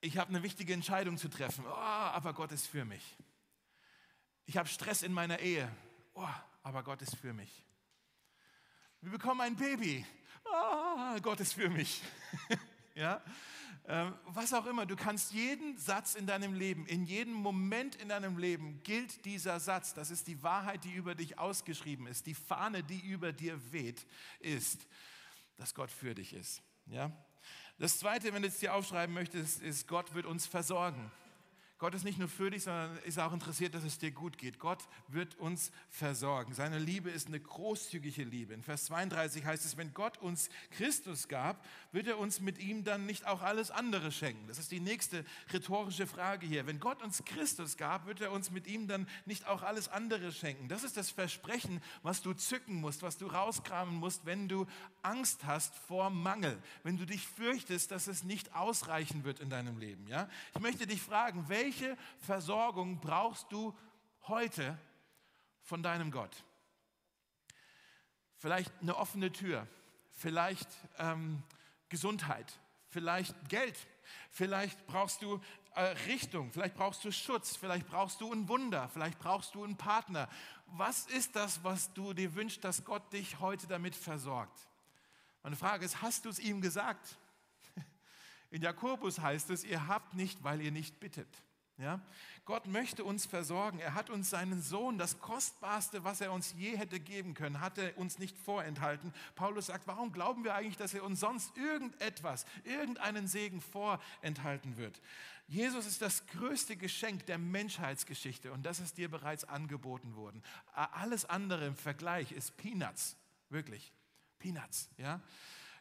ich 0.00 0.18
habe 0.18 0.30
eine 0.30 0.42
wichtige 0.42 0.72
Entscheidung 0.72 1.18
zu 1.18 1.28
treffen, 1.28 1.64
oh, 1.66 1.72
aber 1.72 2.32
Gott 2.32 2.52
ist 2.52 2.66
für 2.66 2.84
mich. 2.84 3.16
Ich 4.44 4.56
habe 4.56 4.68
Stress 4.68 5.02
in 5.02 5.12
meiner 5.12 5.40
Ehe, 5.40 5.70
oh, 6.14 6.28
aber 6.62 6.82
Gott 6.82 7.02
ist 7.02 7.16
für 7.16 7.32
mich. 7.32 7.64
Wir 9.00 9.10
bekommen 9.10 9.40
ein 9.40 9.56
Baby, 9.56 10.04
oh, 10.44 11.20
Gott 11.20 11.40
ist 11.40 11.54
für 11.54 11.68
mich. 11.68 12.02
ja? 12.94 13.22
Ähm, 13.88 14.14
was 14.24 14.52
auch 14.52 14.66
immer, 14.66 14.84
du 14.84 14.96
kannst 14.96 15.32
jeden 15.32 15.78
Satz 15.78 16.16
in 16.16 16.26
deinem 16.26 16.54
Leben, 16.54 16.86
in 16.86 17.04
jedem 17.04 17.34
Moment 17.34 17.94
in 17.94 18.08
deinem 18.08 18.36
Leben 18.36 18.82
gilt 18.82 19.24
dieser 19.24 19.60
Satz. 19.60 19.94
Das 19.94 20.10
ist 20.10 20.26
die 20.26 20.42
Wahrheit, 20.42 20.82
die 20.82 20.92
über 20.92 21.14
dich 21.14 21.38
ausgeschrieben 21.38 22.08
ist. 22.08 22.26
Die 22.26 22.34
Fahne, 22.34 22.82
die 22.82 22.98
über 22.98 23.32
dir 23.32 23.72
weht, 23.72 24.04
ist, 24.40 24.88
dass 25.56 25.72
Gott 25.72 25.92
für 25.92 26.16
dich 26.16 26.32
ist. 26.32 26.62
Ja? 26.86 27.12
Das 27.78 27.98
Zweite, 27.98 28.32
wenn 28.32 28.42
du 28.42 28.48
es 28.48 28.58
dir 28.58 28.74
aufschreiben 28.74 29.14
möchtest, 29.14 29.62
ist, 29.62 29.86
Gott 29.86 30.14
wird 30.14 30.24
uns 30.24 30.46
versorgen. 30.46 31.10
Gott 31.78 31.94
ist 31.94 32.04
nicht 32.04 32.18
nur 32.18 32.28
für 32.28 32.50
dich, 32.50 32.62
sondern 32.62 32.96
ist 33.04 33.18
auch 33.18 33.34
interessiert, 33.34 33.74
dass 33.74 33.84
es 33.84 33.98
dir 33.98 34.10
gut 34.10 34.38
geht. 34.38 34.58
Gott 34.58 34.82
wird 35.08 35.34
uns 35.34 35.70
versorgen. 35.90 36.54
Seine 36.54 36.78
Liebe 36.78 37.10
ist 37.10 37.28
eine 37.28 37.38
großzügige 37.38 38.24
Liebe. 38.24 38.54
In 38.54 38.62
Vers 38.62 38.86
32 38.86 39.44
heißt 39.44 39.66
es, 39.66 39.76
wenn 39.76 39.92
Gott 39.92 40.16
uns 40.16 40.48
Christus 40.70 41.28
gab, 41.28 41.62
wird 41.92 42.06
er 42.06 42.18
uns 42.18 42.40
mit 42.40 42.58
ihm 42.58 42.82
dann 42.82 43.04
nicht 43.04 43.26
auch 43.26 43.42
alles 43.42 43.70
andere 43.70 44.10
schenken. 44.10 44.48
Das 44.48 44.58
ist 44.58 44.70
die 44.72 44.80
nächste 44.80 45.22
rhetorische 45.52 46.06
Frage 46.06 46.46
hier. 46.46 46.66
Wenn 46.66 46.80
Gott 46.80 47.02
uns 47.02 47.22
Christus 47.26 47.76
gab, 47.76 48.06
wird 48.06 48.22
er 48.22 48.32
uns 48.32 48.50
mit 48.50 48.66
ihm 48.66 48.88
dann 48.88 49.06
nicht 49.26 49.46
auch 49.46 49.62
alles 49.62 49.88
andere 49.88 50.32
schenken. 50.32 50.68
Das 50.68 50.82
ist 50.82 50.96
das 50.96 51.10
Versprechen, 51.10 51.82
was 52.02 52.22
du 52.22 52.32
zücken 52.32 52.76
musst, 52.76 53.02
was 53.02 53.18
du 53.18 53.26
rauskramen 53.26 53.94
musst, 53.94 54.24
wenn 54.24 54.48
du 54.48 54.66
Angst 55.02 55.44
hast 55.44 55.74
vor 55.74 56.08
Mangel, 56.08 56.56
wenn 56.84 56.96
du 56.96 57.04
dich 57.04 57.26
fürchtest, 57.26 57.90
dass 57.90 58.06
es 58.06 58.24
nicht 58.24 58.54
ausreichen 58.54 59.24
wird 59.24 59.40
in 59.40 59.50
deinem 59.50 59.76
Leben. 59.76 60.08
Ja? 60.08 60.30
Ich 60.54 60.60
möchte 60.62 60.86
dich 60.86 61.02
fragen, 61.02 61.44
welche 61.48 61.65
welche 61.66 61.96
Versorgung 62.20 63.00
brauchst 63.00 63.50
du 63.50 63.76
heute 64.28 64.78
von 65.62 65.82
deinem 65.82 66.12
Gott? 66.12 66.44
Vielleicht 68.36 68.72
eine 68.80 68.96
offene 68.96 69.32
Tür, 69.32 69.66
vielleicht 70.12 70.68
ähm, 70.98 71.42
Gesundheit, 71.88 72.60
vielleicht 72.86 73.48
Geld, 73.48 73.76
vielleicht 74.30 74.86
brauchst 74.86 75.22
du 75.22 75.40
äh, 75.74 75.80
Richtung, 76.06 76.52
vielleicht 76.52 76.76
brauchst 76.76 77.04
du 77.04 77.10
Schutz, 77.10 77.56
vielleicht 77.56 77.88
brauchst 77.88 78.20
du 78.20 78.32
ein 78.32 78.48
Wunder, 78.48 78.88
vielleicht 78.90 79.18
brauchst 79.18 79.56
du 79.56 79.64
einen 79.64 79.76
Partner. 79.76 80.28
Was 80.66 81.06
ist 81.06 81.34
das, 81.34 81.64
was 81.64 81.92
du 81.94 82.12
dir 82.12 82.32
wünschst, 82.36 82.62
dass 82.62 82.84
Gott 82.84 83.12
dich 83.12 83.40
heute 83.40 83.66
damit 83.66 83.96
versorgt? 83.96 84.68
Meine 85.42 85.56
Frage 85.56 85.84
ist, 85.84 86.00
hast 86.00 86.26
du 86.26 86.28
es 86.28 86.38
ihm 86.38 86.60
gesagt? 86.60 87.18
In 88.52 88.62
Jakobus 88.62 89.18
heißt 89.18 89.50
es, 89.50 89.64
ihr 89.64 89.88
habt 89.88 90.14
nicht, 90.14 90.44
weil 90.44 90.60
ihr 90.60 90.70
nicht 90.70 91.00
bittet. 91.00 91.42
Ja? 91.78 92.00
Gott 92.46 92.66
möchte 92.66 93.04
uns 93.04 93.26
versorgen. 93.26 93.80
Er 93.80 93.94
hat 93.94 94.08
uns 94.08 94.30
seinen 94.30 94.62
Sohn, 94.62 94.98
das 94.98 95.20
Kostbarste, 95.20 96.04
was 96.04 96.20
er 96.20 96.32
uns 96.32 96.54
je 96.56 96.76
hätte 96.76 97.00
geben 97.00 97.34
können, 97.34 97.60
hat 97.60 97.76
er 97.76 97.96
uns 97.98 98.18
nicht 98.18 98.36
vorenthalten. 98.38 99.12
Paulus 99.34 99.66
sagt, 99.66 99.86
warum 99.86 100.12
glauben 100.12 100.44
wir 100.44 100.54
eigentlich, 100.54 100.76
dass 100.76 100.94
er 100.94 101.04
uns 101.04 101.20
sonst 101.20 101.56
irgendetwas, 101.56 102.46
irgendeinen 102.64 103.28
Segen 103.28 103.60
vorenthalten 103.60 104.76
wird? 104.76 105.00
Jesus 105.48 105.86
ist 105.86 106.02
das 106.02 106.26
größte 106.28 106.76
Geschenk 106.76 107.26
der 107.26 107.38
Menschheitsgeschichte 107.38 108.52
und 108.52 108.64
das 108.64 108.80
ist 108.80 108.96
dir 108.96 109.08
bereits 109.08 109.44
angeboten 109.44 110.16
worden. 110.16 110.42
Alles 110.72 111.24
andere 111.24 111.66
im 111.66 111.76
Vergleich 111.76 112.32
ist 112.32 112.56
Peanuts, 112.56 113.16
wirklich, 113.48 113.92
Peanuts. 114.38 114.88
Ja? 114.96 115.20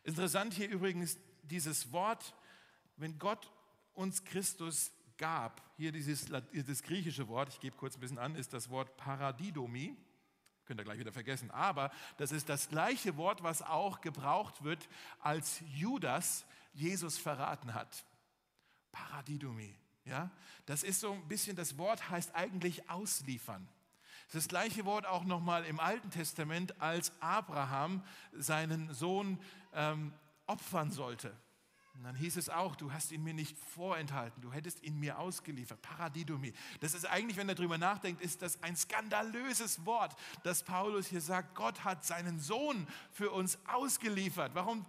Interessant 0.04 0.54
hier 0.54 0.70
übrigens 0.70 1.18
dieses 1.42 1.92
Wort, 1.92 2.36
wenn 2.98 3.18
Gott 3.18 3.52
uns 3.94 4.24
Christus 4.24 4.92
gab, 5.18 5.65
hier 5.78 5.92
dieses, 5.92 6.28
dieses 6.54 6.84
griechische 6.84 7.28
Wort, 7.28 7.50
ich 7.50 7.60
gebe 7.60 7.76
kurz 7.76 7.96
ein 7.96 8.00
bisschen 8.00 8.18
an, 8.18 8.36
ist 8.36 8.54
das 8.54 8.70
Wort 8.70 8.96
Paradidomi. 8.98 9.96
Könnt 10.66 10.80
ihr 10.80 10.84
gleich 10.84 11.00
wieder 11.00 11.12
vergessen. 11.12 11.52
Aber 11.52 11.92
das 12.18 12.32
ist 12.32 12.50
das 12.50 12.70
gleiche 12.70 13.18
Wort, 13.18 13.44
was 13.44 13.62
auch 13.62 14.02
gebraucht 14.02 14.64
wird, 14.64 14.88
als 15.20 15.62
Judas 15.76 16.46
Jesus 16.74 17.18
verraten 17.18 17.74
hat. 17.74 18.06
Paradidomi. 18.92 19.76
Ja, 20.06 20.30
das 20.66 20.84
ist 20.84 21.00
so 21.00 21.14
ein 21.14 21.28
bisschen, 21.28 21.56
das 21.56 21.78
Wort 21.78 22.10
heißt 22.10 22.36
eigentlich 22.36 22.90
ausliefern. 22.90 23.68
Das, 24.28 24.36
ist 24.36 24.46
das 24.46 24.48
gleiche 24.48 24.86
Wort 24.86 25.06
auch 25.06 25.24
nochmal 25.24 25.66
im 25.66 25.80
Alten 25.80 26.10
Testament, 26.10 26.80
als 26.80 27.12
Abraham 27.22 28.04
seinen 28.34 28.94
Sohn 28.94 29.40
ähm, 29.74 30.14
opfern 30.48 30.92
sollte. 30.92 31.36
Und 31.96 32.04
dann 32.04 32.16
hieß 32.16 32.36
es 32.36 32.50
auch, 32.50 32.76
du 32.76 32.92
hast 32.92 33.12
ihn 33.12 33.24
mir 33.24 33.34
nicht 33.34 33.58
vorenthalten, 33.58 34.42
du 34.42 34.52
hättest 34.52 34.84
ihn 34.84 35.00
mir 35.00 35.18
ausgeliefert. 35.18 35.82
Paradidomi. 35.82 36.54
Das 36.82 36.94
ist 36.94 37.06
eigentlich, 37.06 37.38
wenn 37.38 37.48
er 37.48 37.56
darüber 37.56 37.78
nachdenkt, 37.78 38.22
ist 38.22 38.42
das 38.42 38.62
ein 38.64 38.76
skandalöses 38.76 39.86
Wort, 39.86 40.16
dass 40.44 40.64
Paulus 40.64 41.08
hier 41.08 41.22
sagt, 41.22 41.56
Gott 41.56 41.84
hat 41.86 42.06
seinen 42.06 42.40
Sohn 42.40 42.86
für 43.12 43.32
uns 43.32 43.58
ausgeliefert. 43.68 44.54
Warum 44.56 44.86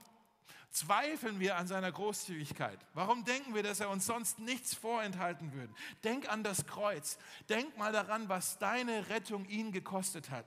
zweifeln 0.70 1.38
wir 1.38 1.56
an 1.56 1.68
seiner 1.68 1.92
Großzügigkeit? 1.92 2.78
Warum 2.92 3.24
denken 3.24 3.54
wir, 3.54 3.62
dass 3.62 3.80
er 3.80 3.88
uns 3.88 4.04
sonst 4.04 4.40
nichts 4.40 4.74
vorenthalten 4.74 5.52
würde? 5.52 5.72
Denk 6.02 6.28
an 6.28 6.42
das 6.42 6.66
Kreuz. 6.66 7.18
Denk 7.48 7.76
mal 7.78 7.92
daran, 7.92 8.28
was 8.28 8.58
deine 8.58 9.08
Rettung 9.08 9.46
ihn 9.46 9.70
gekostet 9.70 10.30
hat. 10.30 10.46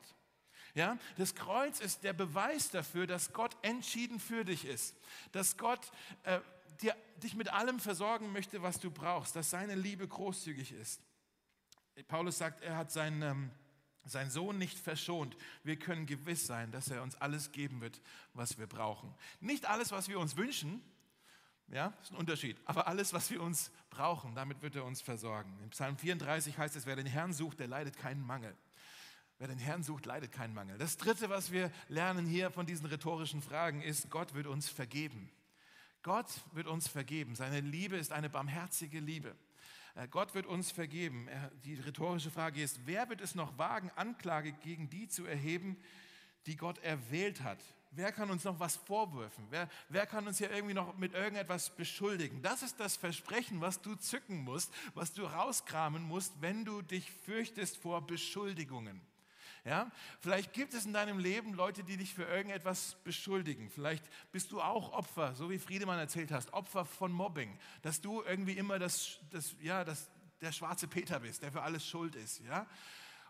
Ja, 0.76 0.98
das 1.18 1.36
Kreuz 1.36 1.80
ist 1.80 2.04
der 2.04 2.14
Beweis 2.14 2.70
dafür, 2.70 3.08
dass 3.08 3.34
Gott 3.34 3.58
entschieden 3.62 4.20
für 4.20 4.46
dich 4.46 4.66
ist, 4.66 4.96
dass 5.32 5.58
Gott 5.58 5.92
äh, 6.24 6.40
dir, 6.82 6.96
dich 7.18 7.36
mit 7.36 7.52
allem 7.52 7.80
versorgen 7.80 8.32
möchte, 8.32 8.62
was 8.62 8.80
du 8.80 8.92
brauchst, 8.92 9.36
dass 9.36 9.50
seine 9.50 9.76
Liebe 9.76 10.08
großzügig 10.08 10.72
ist. 10.74 11.02
Paulus 12.08 12.38
sagt, 12.38 12.64
er 12.64 12.78
hat 12.78 12.92
seinen, 12.92 13.22
ähm, 13.22 13.52
seinen 14.06 14.32
Sohn 14.32 14.58
nicht 14.58 14.78
verschont. 14.78 15.36
Wir 15.64 15.78
können 15.78 16.06
gewiss 16.06 16.48
sein, 16.48 16.72
dass 16.72 16.90
er 16.90 17.04
uns 17.04 17.16
alles 17.16 17.52
geben 17.52 17.82
wird, 17.82 18.02
was 18.34 18.58
wir 18.58 18.68
brauchen. 18.68 19.14
Nicht 19.40 19.66
alles, 19.66 19.92
was 19.92 20.08
wir 20.08 20.20
uns 20.20 20.38
wünschen, 20.38 20.82
ja, 21.68 21.94
ist 22.02 22.12
ein 22.12 22.18
Unterschied. 22.18 22.58
Aber 22.66 22.88
alles, 22.88 23.14
was 23.14 23.30
wir 23.30 23.42
uns 23.42 23.72
brauchen, 23.90 24.34
damit 24.34 24.62
wird 24.62 24.76
er 24.76 24.86
uns 24.86 25.02
versorgen. 25.02 25.56
Im 25.62 25.70
Psalm 25.70 25.98
34 25.98 26.58
heißt 26.58 26.76
es, 26.76 26.86
wer 26.86 26.96
den 26.96 27.06
Herrn 27.06 27.34
sucht, 27.34 27.60
der 27.60 27.68
leidet 27.68 27.98
keinen 27.98 28.26
Mangel. 28.26 28.56
Wer 29.40 29.48
den 29.48 29.58
Herrn 29.58 29.84
sucht, 29.84 30.06
leidet 30.06 30.34
keinen 30.34 30.54
Mangel. 30.54 30.78
Das 30.78 30.98
Dritte, 30.98 31.30
was 31.30 31.54
wir 31.54 31.72
lernen 31.88 32.26
hier 32.26 32.52
von 32.52 32.66
diesen 32.66 32.86
rhetorischen 32.86 33.42
Fragen, 33.42 33.82
ist, 33.82 34.10
Gott 34.10 34.34
wird 34.34 34.48
uns 34.48 34.68
vergeben. 34.68 35.32
Gott 36.04 36.28
wird 36.52 36.68
uns 36.68 36.90
vergeben. 36.90 37.36
Seine 37.36 37.62
Liebe 37.62 37.96
ist 37.96 38.12
eine 38.12 38.30
barmherzige 38.30 39.00
Liebe. 39.00 39.34
Äh, 39.96 40.10
Gott 40.10 40.36
wird 40.36 40.46
uns 40.46 40.72
vergeben. 40.72 41.30
Die 41.64 41.76
rhetorische 41.76 42.32
Frage 42.32 42.62
ist, 42.62 42.82
wer 42.86 43.08
wird 43.08 43.22
es 43.22 43.34
noch 43.34 43.58
wagen, 43.58 43.90
Anklage 43.96 44.52
gegen 44.52 44.90
die 44.90 45.08
zu 45.08 45.26
erheben, 45.26 45.78
die 46.46 46.58
Gott 46.58 46.78
erwählt 46.80 47.42
hat? 47.42 47.64
Wer 47.92 48.12
kann 48.12 48.32
uns 48.32 48.44
noch 48.44 48.60
was 48.60 48.76
vorwürfen? 48.76 49.48
Wer, 49.52 49.70
wer 49.88 50.06
kann 50.06 50.28
uns 50.28 50.38
hier 50.38 50.52
irgendwie 50.52 50.74
noch 50.74 50.98
mit 50.98 51.14
irgendetwas 51.14 51.74
beschuldigen? 51.76 52.42
Das 52.42 52.62
ist 52.62 52.78
das 52.82 52.98
Versprechen, 52.98 53.62
was 53.62 53.82
du 53.82 53.96
zücken 53.96 54.44
musst, 54.44 54.74
was 54.96 55.14
du 55.14 55.24
rauskramen 55.24 56.04
musst, 56.04 56.42
wenn 56.42 56.66
du 56.66 56.82
dich 56.82 57.10
fürchtest 57.10 57.78
vor 57.78 58.06
Beschuldigungen. 58.06 59.02
Ja? 59.66 59.92
Vielleicht 60.20 60.54
gibt 60.54 60.74
es 60.74 60.86
in 60.86 60.94
deinem 60.94 61.20
Leben 61.20 61.54
Leute, 61.54 61.84
die 61.84 61.98
dich 61.98 62.14
für 62.14 62.24
irgendetwas 62.24 62.96
beschuldigen. 63.04 63.70
Vielleicht 63.70 64.04
bist 64.32 64.52
du 64.52 64.62
auch 64.62 64.94
Opfer, 64.94 65.36
so 65.36 65.50
wie 65.50 65.60
Friedemann 65.60 66.00
erzählt 66.00 66.32
hast, 66.32 66.54
Opfer 66.54 66.86
von 66.86 67.12
Mobbing, 67.12 67.58
dass 67.82 68.02
du 68.02 68.22
irgendwie 68.24 68.54
immer 68.54 68.80
das, 68.80 69.20
das, 69.32 69.56
ja, 69.62 69.84
das, 69.84 70.10
der 70.42 70.52
schwarze 70.52 70.88
Peter 70.88 71.20
bist, 71.20 71.44
der 71.44 71.52
für 71.52 71.62
alles 71.62 71.86
schuld 71.86 72.16
ist. 72.16 72.40
Ja? 72.42 72.66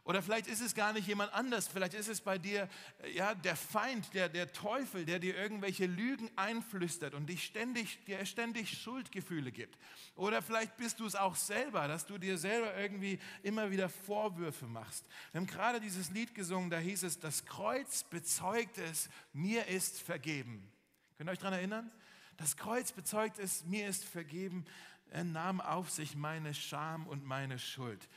Oder 0.04 0.22
vielleicht 0.22 0.48
ist 0.48 0.62
es 0.62 0.74
gar 0.74 0.94
nicht 0.94 1.08
jemand 1.08 1.34
anders. 1.34 1.68
Vielleicht 1.68 1.94
ist 1.94 2.08
es 2.08 2.22
bei 2.22 2.38
dir 2.38 2.68
äh, 3.04 3.12
ja, 3.12 3.36
der 3.36 3.56
Feind, 3.56 4.14
der, 4.14 4.30
der 4.30 4.52
Teufel, 4.52 5.06
der 5.06 5.20
dir 5.20 5.36
irgendwelche 5.36 5.86
Lügen 5.86 6.30
einflüstert 6.36 7.14
und 7.14 7.28
dich 7.28 7.44
ständig, 7.44 8.04
dir 8.06 8.26
ständig 8.26 8.82
Schuldgefühle 8.82 9.52
gibt. 9.52 9.78
Oder 10.16 10.42
vielleicht 10.42 10.78
bist 10.78 11.00
du 11.00 11.06
es 11.06 11.16
auch 11.16 11.36
selber, 11.36 11.88
dass 11.88 12.06
du 12.06 12.18
dir 12.18 12.38
selber 12.38 12.76
irgendwie 12.78 13.20
immer 13.44 13.72
wieder 13.72 13.90
Vorwürfe 13.90 14.66
machst. 14.68 15.06
Wir 15.32 15.42
haben 15.42 15.48
gerade 15.48 15.80
dieses 15.80 16.10
Lied 16.12 16.34
gesungen, 16.34 16.70
da 16.70 16.78
hieß 16.78 17.04
es, 17.04 17.20
das 17.20 17.46
Kreuz 17.46 18.04
bezeugt 18.04 18.78
es, 18.78 19.10
mir 19.34 19.68
ist 19.68 20.02
vergeben. 20.02 20.72
Könnt 21.18 21.30
ihr 21.30 21.34
euch 21.34 21.40
daran 21.40 21.54
erinnern? 21.54 21.92
Das 22.38 22.56
Kreuz 22.56 22.94
bezeugt 22.94 23.38
es, 23.38 23.66
mir 23.66 23.88
ist 23.88 24.06
vergeben. 24.06 24.66
Er 25.12 25.24
nahm 25.24 25.60
auf 25.60 25.90
sich 25.90 26.16
meine 26.16 26.54
Scham 26.54 27.06
und 27.08 27.26
meine 27.26 27.60
Schuld 27.60 28.08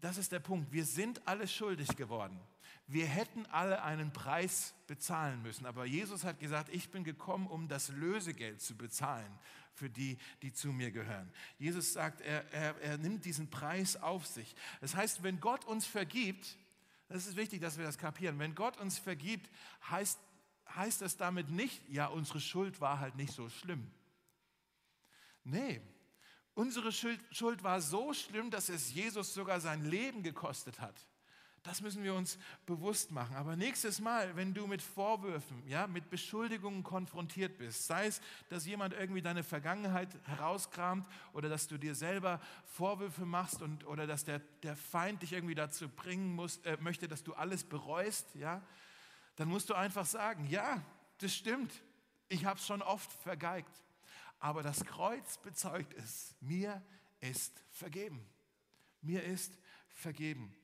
das 0.00 0.18
ist 0.18 0.32
der 0.32 0.40
Punkt. 0.40 0.72
Wir 0.72 0.84
sind 0.84 1.26
alle 1.26 1.48
schuldig 1.48 1.96
geworden. 1.96 2.38
Wir 2.88 3.06
hätten 3.06 3.46
alle 3.46 3.82
einen 3.82 4.12
Preis 4.12 4.74
bezahlen 4.86 5.42
müssen. 5.42 5.66
Aber 5.66 5.86
Jesus 5.86 6.24
hat 6.24 6.38
gesagt, 6.38 6.68
ich 6.72 6.90
bin 6.90 7.02
gekommen, 7.02 7.46
um 7.48 7.68
das 7.68 7.88
Lösegeld 7.88 8.60
zu 8.60 8.76
bezahlen 8.76 9.38
für 9.74 9.90
die, 9.90 10.18
die 10.42 10.52
zu 10.52 10.68
mir 10.68 10.90
gehören. 10.90 11.30
Jesus 11.58 11.92
sagt, 11.92 12.20
er, 12.20 12.50
er, 12.52 12.80
er 12.80 12.98
nimmt 12.98 13.24
diesen 13.24 13.50
Preis 13.50 13.96
auf 13.96 14.26
sich. 14.26 14.54
Das 14.80 14.94
heißt, 14.94 15.22
wenn 15.22 15.40
Gott 15.40 15.64
uns 15.64 15.86
vergibt, 15.86 16.56
das 17.08 17.26
ist 17.26 17.36
wichtig, 17.36 17.60
dass 17.60 17.76
wir 17.76 17.84
das 17.84 17.98
kapieren, 17.98 18.38
wenn 18.38 18.54
Gott 18.54 18.78
uns 18.78 18.98
vergibt, 18.98 19.50
heißt, 19.90 20.18
heißt 20.74 21.02
das 21.02 21.16
damit 21.16 21.50
nicht, 21.50 21.82
ja, 21.88 22.06
unsere 22.06 22.40
Schuld 22.40 22.80
war 22.80 23.00
halt 23.00 23.16
nicht 23.16 23.32
so 23.32 23.48
schlimm. 23.48 23.90
Nee, 25.44 25.80
Unsere 26.56 26.90
Schuld 26.90 27.62
war 27.62 27.82
so 27.82 28.14
schlimm, 28.14 28.50
dass 28.50 28.70
es 28.70 28.94
Jesus 28.94 29.34
sogar 29.34 29.60
sein 29.60 29.84
Leben 29.84 30.22
gekostet 30.22 30.80
hat. 30.80 30.94
Das 31.62 31.82
müssen 31.82 32.02
wir 32.02 32.14
uns 32.14 32.38
bewusst 32.64 33.10
machen. 33.10 33.36
Aber 33.36 33.56
nächstes 33.56 34.00
Mal, 34.00 34.34
wenn 34.36 34.54
du 34.54 34.66
mit 34.66 34.80
Vorwürfen, 34.80 35.68
ja, 35.68 35.86
mit 35.86 36.08
Beschuldigungen 36.08 36.82
konfrontiert 36.82 37.58
bist, 37.58 37.86
sei 37.86 38.06
es, 38.06 38.22
dass 38.48 38.64
jemand 38.64 38.94
irgendwie 38.94 39.20
deine 39.20 39.42
Vergangenheit 39.42 40.08
herauskramt 40.24 41.06
oder 41.34 41.50
dass 41.50 41.68
du 41.68 41.76
dir 41.76 41.94
selber 41.94 42.40
Vorwürfe 42.64 43.26
machst 43.26 43.60
und, 43.60 43.86
oder 43.86 44.06
dass 44.06 44.24
der, 44.24 44.38
der 44.62 44.76
Feind 44.76 45.20
dich 45.20 45.34
irgendwie 45.34 45.56
dazu 45.56 45.90
bringen 45.90 46.34
muss, 46.34 46.56
äh, 46.64 46.78
möchte, 46.80 47.06
dass 47.06 47.22
du 47.22 47.34
alles 47.34 47.64
bereust, 47.64 48.34
ja, 48.34 48.62
dann 49.34 49.48
musst 49.48 49.68
du 49.68 49.74
einfach 49.74 50.06
sagen, 50.06 50.46
ja, 50.48 50.82
das 51.18 51.34
stimmt. 51.34 51.82
Ich 52.30 52.46
habe 52.46 52.58
es 52.58 52.66
schon 52.66 52.80
oft 52.80 53.12
vergeigt. 53.12 53.82
Aber 54.38 54.62
das 54.62 54.84
Kreuz 54.84 55.38
bezeugt 55.38 55.94
es, 55.94 56.34
mir 56.40 56.82
ist 57.20 57.62
vergeben. 57.70 58.26
Mir 59.02 59.22
ist 59.22 59.56
vergeben. 59.88 60.54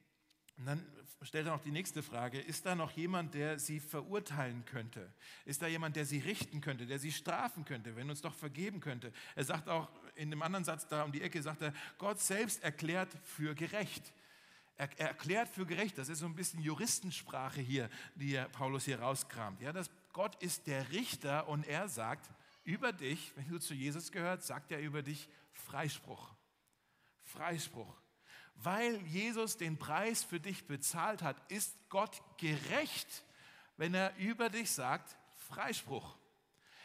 Und 0.58 0.66
dann 0.66 0.86
stellt 1.22 1.46
er 1.46 1.52
noch 1.52 1.62
die 1.62 1.70
nächste 1.70 2.02
Frage, 2.02 2.38
ist 2.38 2.66
da 2.66 2.74
noch 2.74 2.90
jemand, 2.92 3.34
der 3.34 3.58
sie 3.58 3.80
verurteilen 3.80 4.64
könnte? 4.64 5.12
Ist 5.44 5.62
da 5.62 5.66
jemand, 5.66 5.96
der 5.96 6.04
sie 6.04 6.18
richten 6.18 6.60
könnte, 6.60 6.86
der 6.86 6.98
sie 6.98 7.12
strafen 7.12 7.64
könnte, 7.64 7.96
wenn 7.96 8.10
uns 8.10 8.20
doch 8.20 8.34
vergeben 8.34 8.80
könnte? 8.80 9.12
Er 9.34 9.44
sagt 9.44 9.68
auch 9.68 9.88
in 10.14 10.30
dem 10.30 10.42
anderen 10.42 10.64
Satz 10.64 10.86
da 10.86 11.04
um 11.04 11.12
die 11.12 11.22
Ecke, 11.22 11.42
sagt 11.42 11.62
er, 11.62 11.72
Gott 11.98 12.20
selbst 12.20 12.62
erklärt 12.62 13.16
für 13.24 13.54
gerecht. 13.54 14.12
Er, 14.76 14.88
er 14.98 15.08
erklärt 15.08 15.48
für 15.48 15.66
gerecht, 15.66 15.98
das 15.98 16.08
ist 16.08 16.18
so 16.18 16.26
ein 16.26 16.34
bisschen 16.34 16.60
Juristensprache 16.60 17.60
hier, 17.60 17.88
die 18.14 18.42
Paulus 18.52 18.84
hier 18.84 19.00
rauskramt. 19.00 19.60
Ja, 19.60 19.72
das, 19.72 19.90
Gott 20.12 20.40
ist 20.42 20.66
der 20.66 20.90
Richter 20.90 21.48
und 21.48 21.66
er 21.66 21.88
sagt, 21.88 22.30
über 22.64 22.92
dich, 22.92 23.32
wenn 23.36 23.48
du 23.48 23.58
zu 23.58 23.74
Jesus 23.74 24.12
gehört, 24.12 24.42
sagt 24.42 24.70
er 24.72 24.80
über 24.80 25.02
dich 25.02 25.28
Freispruch. 25.52 26.34
Freispruch. 27.22 28.00
Weil 28.54 28.96
Jesus 29.06 29.56
den 29.56 29.78
Preis 29.78 30.22
für 30.22 30.38
dich 30.38 30.66
bezahlt 30.66 31.22
hat, 31.22 31.36
ist 31.50 31.76
Gott 31.88 32.22
gerecht, 32.38 33.24
wenn 33.76 33.94
er 33.94 34.14
über 34.16 34.50
dich 34.50 34.70
sagt 34.70 35.16
Freispruch. 35.48 36.16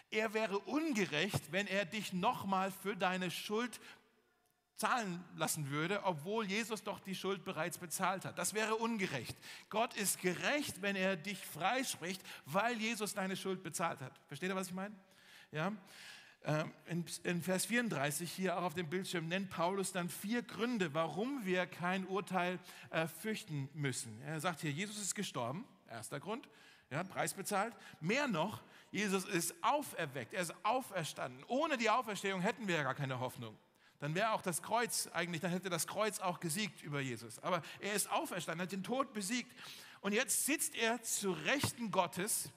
Er 0.10 0.34
wäre 0.34 0.60
ungerecht, 0.60 1.52
wenn 1.52 1.68
er 1.68 1.86
dich 1.86 2.14
nochmal 2.14 2.72
für 2.72 2.96
deine 2.96 3.30
Schuld 3.30 3.80
zahlen 4.78 5.24
lassen 5.36 5.70
würde, 5.70 6.04
obwohl 6.04 6.46
Jesus 6.46 6.84
doch 6.84 7.00
die 7.00 7.16
Schuld 7.16 7.44
bereits 7.44 7.78
bezahlt 7.78 8.26
hat. 8.26 8.38
Das 8.38 8.54
wäre 8.54 8.76
ungerecht. 8.76 9.36
Gott 9.70 9.96
ist 9.96 10.22
gerecht, 10.22 10.82
wenn 10.82 10.96
er 10.96 11.18
dich 11.18 11.40
freispricht, 11.40 12.22
weil 12.46 12.80
Jesus 12.80 13.14
deine 13.16 13.36
Schuld 13.36 13.64
bezahlt 13.64 14.02
hat. 14.02 14.14
Versteht 14.28 14.50
ihr, 14.50 14.56
was 14.56 14.68
ich 14.68 14.74
meine? 14.74 14.96
Ja? 15.52 15.72
Ähm, 16.44 17.06
in, 17.24 17.42
Vers 17.42 17.66
34 17.66 18.32
hier 18.32 18.58
auch 18.58 18.64
auf 18.64 18.74
dem 18.74 18.90
Bildschirm 18.90 19.28
nennt 19.28 19.50
Paulus 19.50 19.92
dann 19.92 20.10
vier 20.10 20.44
Gründe, 20.44 20.94
warum 20.94 21.46
wir 21.46 21.66
kein 21.66 22.06
Urteil 22.06 22.60
äh, 22.90 23.08
fürchten 23.08 23.70
müssen. 23.74 24.22
Er 24.22 24.40
sagt 24.40 24.62
hier, 24.62 24.72
Jesus 24.72 24.98
ist 24.98 25.14
gestorben, 25.14 25.66
erster 25.90 26.20
Grund, 26.20 26.48
ja, 26.90 27.04
Preis 27.04 27.34
bezahlt. 27.34 27.74
Mehr 28.00 28.28
noch, 28.28 28.62
Jesus 28.92 29.26
ist 29.26 29.56
auferweckt, 29.62 30.34
er 30.34 30.42
ist 30.42 30.54
auferstanden. 30.64 31.44
Ohne 31.48 31.78
die 31.78 31.90
Auferstehung 31.90 32.40
hätten 32.40 32.68
wir 32.68 32.76
ja 32.76 32.84
gar 32.84 32.96
keine 32.96 33.20
Hoffnung. 33.20 33.58
Dann 34.00 34.16
wäre 34.16 34.32
auch 34.32 34.42
das 34.42 34.62
Kreuz 34.62 35.10
eigentlich, 35.12 35.42
dann 35.42 35.52
hätte 35.52 35.70
das 35.70 35.88
Kreuz 35.88 36.20
auch 36.20 36.40
gesiegt 36.40 36.82
über 36.84 37.02
Jesus. 37.02 37.40
Aber 37.40 37.62
er 37.80 37.94
ist 37.94 38.10
auferstanden, 38.12 38.64
hat 38.64 38.72
den 38.72 38.84
Tod 38.84 39.12
besiegt. 39.12 39.52
Und 40.02 40.14
jetzt 40.14 40.46
sitzt 40.46 40.76
er 40.76 41.02
zu 41.02 41.32
Rechten 41.32 41.92
Gottes 41.92 42.52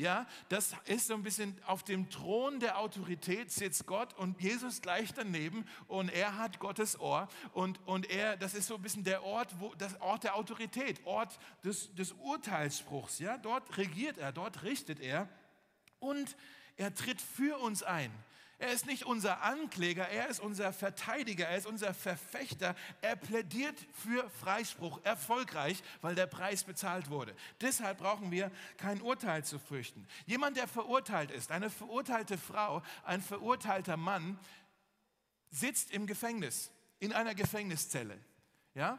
ja, 0.00 0.26
das 0.48 0.74
ist 0.86 1.06
so 1.06 1.14
ein 1.14 1.22
bisschen 1.22 1.56
auf 1.66 1.82
dem 1.82 2.08
Thron 2.08 2.58
der 2.58 2.78
Autorität 2.78 3.52
sitzt 3.52 3.86
Gott 3.86 4.14
und 4.14 4.40
Jesus 4.40 4.80
gleich 4.80 5.12
daneben 5.12 5.66
und 5.88 6.08
er 6.08 6.38
hat 6.38 6.58
Gottes 6.58 6.98
Ohr 6.98 7.28
und, 7.52 7.78
und 7.86 8.08
er, 8.10 8.36
das 8.36 8.54
ist 8.54 8.66
so 8.66 8.76
ein 8.76 8.82
bisschen 8.82 9.04
der 9.04 9.22
Ort, 9.22 9.48
wo, 9.58 9.74
das 9.76 10.00
Ort 10.00 10.24
der 10.24 10.36
Autorität, 10.36 11.04
Ort 11.04 11.38
des, 11.64 11.94
des 11.94 12.12
Urteilsspruchs. 12.12 13.18
Ja, 13.18 13.36
dort 13.36 13.76
regiert 13.76 14.18
er, 14.18 14.32
dort 14.32 14.62
richtet 14.62 15.00
er 15.00 15.28
und 15.98 16.36
er 16.76 16.94
tritt 16.94 17.20
für 17.20 17.58
uns 17.58 17.82
ein. 17.82 18.10
Er 18.60 18.72
ist 18.72 18.84
nicht 18.84 19.06
unser 19.06 19.42
Ankläger, 19.42 20.06
er 20.10 20.28
ist 20.28 20.38
unser 20.38 20.74
Verteidiger, 20.74 21.48
er 21.48 21.56
ist 21.56 21.66
unser 21.66 21.94
Verfechter. 21.94 22.76
Er 23.00 23.16
plädiert 23.16 23.74
für 23.94 24.28
Freispruch, 24.38 25.00
erfolgreich, 25.02 25.82
weil 26.02 26.14
der 26.14 26.26
Preis 26.26 26.64
bezahlt 26.64 27.08
wurde. 27.08 27.34
Deshalb 27.62 27.96
brauchen 27.96 28.30
wir 28.30 28.52
kein 28.76 29.00
Urteil 29.00 29.46
zu 29.46 29.58
fürchten. 29.58 30.06
Jemand, 30.26 30.58
der 30.58 30.68
verurteilt 30.68 31.30
ist, 31.30 31.50
eine 31.50 31.70
verurteilte 31.70 32.36
Frau, 32.36 32.82
ein 33.02 33.22
verurteilter 33.22 33.96
Mann, 33.96 34.38
sitzt 35.50 35.90
im 35.90 36.06
Gefängnis, 36.06 36.70
in 36.98 37.14
einer 37.14 37.34
Gefängniszelle. 37.34 38.18
Ja? 38.74 38.98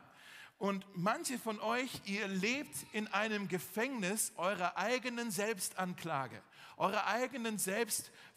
Und 0.57 0.87
manche 0.95 1.37
von 1.37 1.59
euch, 1.59 2.01
ihr 2.05 2.27
lebt 2.27 2.75
in 2.93 3.07
einem 3.09 3.47
Gefängnis 3.47 4.31
eurer 4.37 4.75
eigenen 4.75 5.29
Selbstanklage, 5.29 6.41
eurer 6.77 7.05
eigenen 7.05 7.59
Selbstverurteilung. 7.59 8.30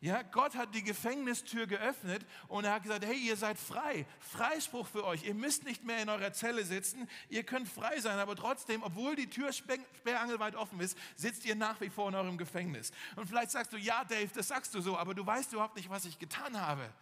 Ja, 0.00 0.22
Gott 0.22 0.56
hat 0.56 0.74
die 0.74 0.82
Gefängnistür 0.82 1.68
geöffnet 1.68 2.26
und 2.48 2.64
er 2.64 2.72
hat 2.74 2.82
gesagt, 2.82 3.04
hey, 3.04 3.16
ihr 3.16 3.36
seid 3.36 3.56
frei. 3.56 4.04
Freispruch 4.18 4.88
für 4.88 5.04
euch. 5.04 5.22
Ihr 5.24 5.34
müsst 5.34 5.62
nicht 5.62 5.84
mehr 5.84 6.02
in 6.02 6.08
eurer 6.08 6.32
Zelle 6.32 6.64
sitzen. 6.64 7.08
Ihr 7.28 7.44
könnt 7.44 7.68
frei 7.68 8.00
sein, 8.00 8.18
aber 8.18 8.34
trotzdem, 8.34 8.82
obwohl 8.82 9.14
die 9.14 9.30
Tür 9.30 9.52
sperrangelweit 9.52 10.56
offen 10.56 10.80
ist, 10.80 10.98
sitzt 11.14 11.44
ihr 11.44 11.54
nach 11.54 11.80
wie 11.80 11.88
vor 11.88 12.08
in 12.08 12.16
eurem 12.16 12.36
Gefängnis. 12.36 12.90
Und 13.14 13.28
vielleicht 13.28 13.52
sagst 13.52 13.72
du, 13.72 13.76
ja, 13.76 14.02
Dave, 14.04 14.30
das 14.34 14.48
sagst 14.48 14.74
du 14.74 14.80
so, 14.80 14.98
aber 14.98 15.14
du 15.14 15.24
weißt 15.24 15.52
überhaupt 15.52 15.76
nicht, 15.76 15.88
was 15.88 16.04
ich 16.04 16.18
getan 16.18 16.60
habe. 16.60 16.92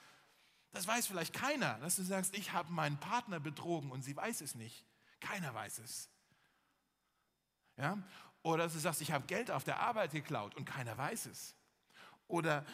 Das 0.73 0.87
weiß 0.87 1.07
vielleicht 1.07 1.33
keiner, 1.33 1.79
dass 1.79 1.97
du 1.97 2.03
sagst, 2.03 2.37
ich 2.37 2.53
habe 2.53 2.71
meinen 2.71 2.99
Partner 3.01 3.41
betrogen 3.41 3.91
und 3.91 4.03
sie 4.03 4.15
weiß 4.15 4.43
es 4.43 4.55
nicht. 4.55 4.85
Keiner 5.21 5.55
weiß 5.55 5.79
es. 5.79 6.11
Ja? 7.79 7.99
Oder 8.43 8.65
dass 8.65 8.75
du 8.75 8.79
sagst, 8.79 9.01
ich 9.01 9.11
habe 9.11 9.27
Geld 9.27 9.51
auf 9.51 9.65
der 9.65 9.81
Arbeit 9.81 10.13
geklaut 10.13 10.55
und 10.55 10.67
keiner 10.67 10.99
weiß 10.99 11.27
es. 11.27 11.57
Oder 12.31 12.65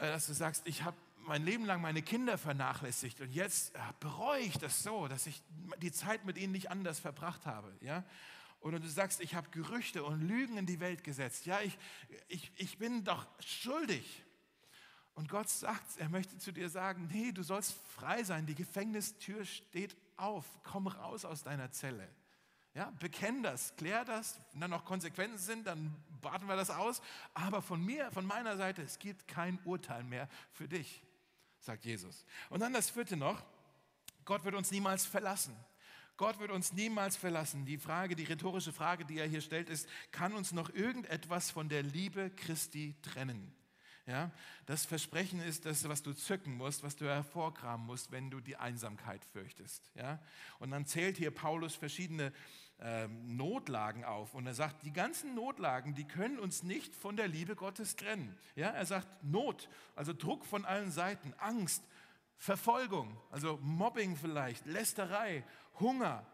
äh, 0.00 0.08
dass 0.08 0.26
du 0.26 0.34
sagst, 0.34 0.66
ich 0.66 0.82
habe 0.82 0.96
mein 1.26 1.44
Leben 1.44 1.64
lang 1.64 1.80
meine 1.80 2.02
Kinder 2.02 2.38
vernachlässigt 2.38 3.20
und 3.20 3.32
jetzt 3.32 3.74
äh, 3.74 3.78
bereue 4.00 4.40
ich 4.40 4.58
das 4.58 4.82
so, 4.82 5.08
dass 5.08 5.26
ich 5.26 5.42
die 5.78 5.90
Zeit 5.90 6.24
mit 6.24 6.38
ihnen 6.38 6.52
nicht 6.52 6.70
anders 6.70 7.00
verbracht 7.00 7.46
habe. 7.46 7.72
Ja? 7.80 8.04
Oder 8.60 8.80
du 8.80 8.88
sagst, 8.88 9.20
ich 9.20 9.34
habe 9.34 9.48
Gerüchte 9.50 10.04
und 10.04 10.20
Lügen 10.20 10.56
in 10.56 10.66
die 10.66 10.80
Welt 10.80 11.04
gesetzt. 11.04 11.46
Ja, 11.46 11.60
ich, 11.60 11.78
ich, 12.28 12.52
ich 12.56 12.78
bin 12.78 13.04
doch 13.04 13.26
schuldig. 13.40 14.22
Und 15.14 15.28
Gott 15.28 15.48
sagt, 15.48 15.98
er 15.98 16.08
möchte 16.08 16.36
zu 16.38 16.52
dir 16.52 16.68
sagen, 16.68 17.08
nee, 17.12 17.32
du 17.32 17.42
sollst 17.42 17.74
frei 17.88 18.22
sein, 18.22 18.44
die 18.46 18.54
Gefängnistür 18.54 19.44
steht 19.44 19.96
auf, 20.16 20.44
komm 20.62 20.88
raus 20.88 21.24
aus 21.24 21.42
deiner 21.42 21.70
Zelle. 21.70 22.08
Ja, 22.74 22.92
bekenn 23.00 23.42
das, 23.42 23.74
klär 23.76 24.04
das, 24.04 24.38
wenn 24.52 24.60
da 24.60 24.68
noch 24.68 24.84
Konsequenzen 24.84 25.38
sind, 25.38 25.66
dann 25.66 25.96
warten 26.22 26.46
wir 26.46 26.56
das 26.56 26.70
aus. 26.70 27.00
Aber 27.34 27.62
von 27.62 27.84
mir, 27.84 28.10
von 28.12 28.26
meiner 28.26 28.56
Seite, 28.56 28.82
es 28.82 28.98
gibt 28.98 29.28
kein 29.28 29.58
Urteil 29.64 30.04
mehr 30.04 30.28
für 30.52 30.68
dich, 30.68 31.02
sagt 31.60 31.84
Jesus. 31.84 32.24
Und 32.50 32.60
dann 32.60 32.72
das 32.72 32.90
vierte 32.90 33.16
noch, 33.16 33.44
Gott 34.24 34.44
wird 34.44 34.54
uns 34.54 34.70
niemals 34.70 35.06
verlassen. 35.06 35.56
Gott 36.16 36.38
wird 36.38 36.50
uns 36.50 36.72
niemals 36.72 37.16
verlassen. 37.16 37.66
Die 37.66 37.78
Frage, 37.78 38.16
die 38.16 38.24
rhetorische 38.24 38.72
Frage, 38.72 39.04
die 39.04 39.18
er 39.18 39.26
hier 39.26 39.42
stellt, 39.42 39.68
ist, 39.68 39.88
kann 40.12 40.32
uns 40.32 40.52
noch 40.52 40.70
irgendetwas 40.70 41.50
von 41.50 41.68
der 41.68 41.82
Liebe 41.82 42.30
Christi 42.30 42.94
trennen? 43.02 43.54
Ja, 44.06 44.30
das 44.66 44.86
Versprechen 44.86 45.40
ist 45.40 45.66
das, 45.66 45.88
was 45.88 46.00
du 46.00 46.12
zücken 46.12 46.56
musst, 46.56 46.84
was 46.84 46.94
du 46.94 47.06
hervorkramen 47.06 47.84
musst, 47.84 48.12
wenn 48.12 48.30
du 48.30 48.38
die 48.40 48.56
Einsamkeit 48.56 49.24
fürchtest. 49.24 49.90
Ja? 49.96 50.22
Und 50.60 50.70
dann 50.70 50.86
zählt 50.86 51.16
hier 51.16 51.32
Paulus 51.32 51.74
verschiedene 51.74 52.32
ähm, 52.80 53.36
Notlagen 53.36 54.04
auf. 54.04 54.34
Und 54.34 54.46
er 54.46 54.54
sagt, 54.54 54.84
die 54.84 54.92
ganzen 54.92 55.34
Notlagen, 55.34 55.94
die 55.94 56.04
können 56.04 56.38
uns 56.38 56.62
nicht 56.62 56.94
von 56.94 57.16
der 57.16 57.28
Liebe 57.28 57.56
Gottes 57.56 57.96
trennen. 57.96 58.36
Ja, 58.54 58.68
er 58.68 58.86
sagt 58.86 59.08
Not, 59.24 59.68
also 59.94 60.12
Druck 60.12 60.44
von 60.44 60.64
allen 60.64 60.90
Seiten, 60.90 61.32
Angst, 61.38 61.82
Verfolgung, 62.36 63.16
also 63.30 63.58
Mobbing 63.62 64.16
vielleicht, 64.16 64.66
Lästerei, 64.66 65.42
Hunger, 65.80 66.26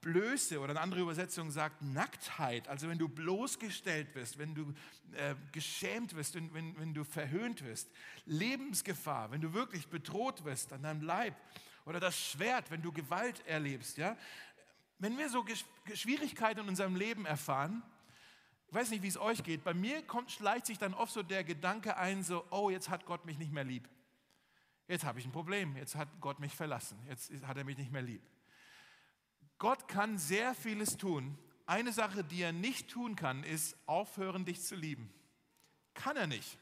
Blöße 0.00 0.60
oder 0.60 0.70
eine 0.70 0.80
andere 0.80 1.00
Übersetzung 1.00 1.50
sagt 1.50 1.82
Nacktheit, 1.82 2.68
also 2.68 2.88
wenn 2.88 2.98
du 2.98 3.08
bloßgestellt 3.08 4.14
wirst, 4.14 4.38
wenn 4.38 4.54
du 4.54 4.72
äh, 5.12 5.34
geschämt 5.52 6.14
wirst, 6.14 6.34
wenn, 6.34 6.54
wenn, 6.54 6.78
wenn 6.78 6.94
du 6.94 7.04
verhöhnt 7.04 7.64
wirst, 7.64 7.90
Lebensgefahr, 8.24 9.30
wenn 9.32 9.40
du 9.40 9.52
wirklich 9.54 9.88
bedroht 9.88 10.44
wirst 10.44 10.72
an 10.72 10.84
deinem 10.84 11.02
Leib 11.02 11.34
oder 11.84 11.98
das 12.00 12.18
Schwert, 12.18 12.70
wenn 12.70 12.80
du 12.80 12.92
Gewalt 12.92 13.44
erlebst, 13.46 13.98
ja, 13.98 14.16
wenn 14.98 15.16
wir 15.16 15.28
so 15.28 15.44
Schwierigkeiten 15.94 16.60
in 16.60 16.68
unserem 16.68 16.96
Leben 16.96 17.26
erfahren, 17.26 17.82
ich 18.68 18.74
weiß 18.74 18.90
nicht, 18.90 19.02
wie 19.02 19.08
es 19.08 19.16
euch 19.16 19.42
geht, 19.42 19.64
bei 19.64 19.72
mir 19.72 20.02
kommt, 20.02 20.30
schleicht 20.30 20.66
sich 20.66 20.78
dann 20.78 20.92
oft 20.92 21.12
so 21.12 21.22
der 21.22 21.42
Gedanke 21.42 21.96
ein, 21.96 22.22
so, 22.22 22.44
oh, 22.50 22.68
jetzt 22.68 22.90
hat 22.90 23.06
Gott 23.06 23.24
mich 23.24 23.38
nicht 23.38 23.52
mehr 23.52 23.64
lieb. 23.64 23.88
Jetzt 24.88 25.04
habe 25.04 25.18
ich 25.18 25.24
ein 25.24 25.32
Problem, 25.32 25.76
jetzt 25.76 25.94
hat 25.94 26.08
Gott 26.20 26.38
mich 26.38 26.54
verlassen, 26.54 26.98
jetzt 27.08 27.30
hat 27.46 27.56
er 27.56 27.64
mich 27.64 27.78
nicht 27.78 27.92
mehr 27.92 28.02
lieb. 28.02 28.22
Gott 29.58 29.88
kann 29.88 30.18
sehr 30.18 30.54
vieles 30.54 30.96
tun. 30.96 31.38
Eine 31.66 31.92
Sache, 31.92 32.24
die 32.24 32.42
er 32.42 32.52
nicht 32.52 32.90
tun 32.90 33.16
kann, 33.16 33.42
ist 33.42 33.76
aufhören, 33.86 34.44
dich 34.44 34.62
zu 34.62 34.74
lieben. 34.74 35.12
Kann 35.94 36.16
er 36.16 36.26
nicht. 36.26 36.58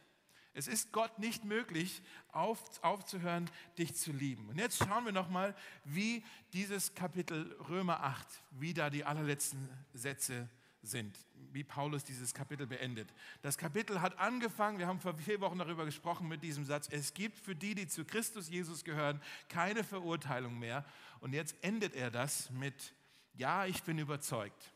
Es 0.57 0.69
ist 0.69 0.91
Gott 0.91 1.19
nicht 1.19 1.45
möglich, 1.45 2.01
auf, 2.33 2.59
aufzuhören, 2.83 3.51
dich 3.77 3.95
zu 3.95 4.11
lieben. 4.11 4.49
Und 4.49 4.59
jetzt 4.59 4.79
schauen 4.79 5.05
wir 5.05 5.13
nochmal, 5.13 5.55
wie 5.85 6.25
dieses 6.55 6.95
Kapitel 6.95 7.55
Römer 7.69 8.03
8, 8.03 8.27
wie 8.53 8.73
da 8.73 8.89
die 8.89 9.05
allerletzten 9.05 9.69
Sätze 9.93 10.49
sind, 10.81 11.15
wie 11.53 11.63
Paulus 11.63 12.05
dieses 12.05 12.33
Kapitel 12.33 12.67
beendet. 12.67 13.13
Das 13.43 13.59
Kapitel 13.59 14.01
hat 14.01 14.19
angefangen, 14.19 14.79
wir 14.79 14.87
haben 14.87 14.99
vor 14.99 15.15
vier 15.15 15.43
Wochen 15.43 15.59
darüber 15.59 15.85
gesprochen 15.85 16.27
mit 16.27 16.43
diesem 16.43 16.65
Satz, 16.65 16.89
es 16.91 17.13
gibt 17.13 17.39
für 17.39 17.55
die, 17.55 17.75
die 17.75 17.87
zu 17.87 18.07
Christus 18.07 18.49
Jesus 18.49 18.83
gehören, 18.83 19.21
keine 19.51 19.85
Verurteilung 19.85 20.59
mehr. 20.59 20.87
Und 21.21 21.35
jetzt 21.35 21.55
endet 21.61 21.95
er 21.95 22.11
das 22.11 22.49
mit, 22.49 22.95
ja, 23.35 23.67
ich 23.67 23.83
bin 23.83 23.99
überzeugt, 23.99 24.73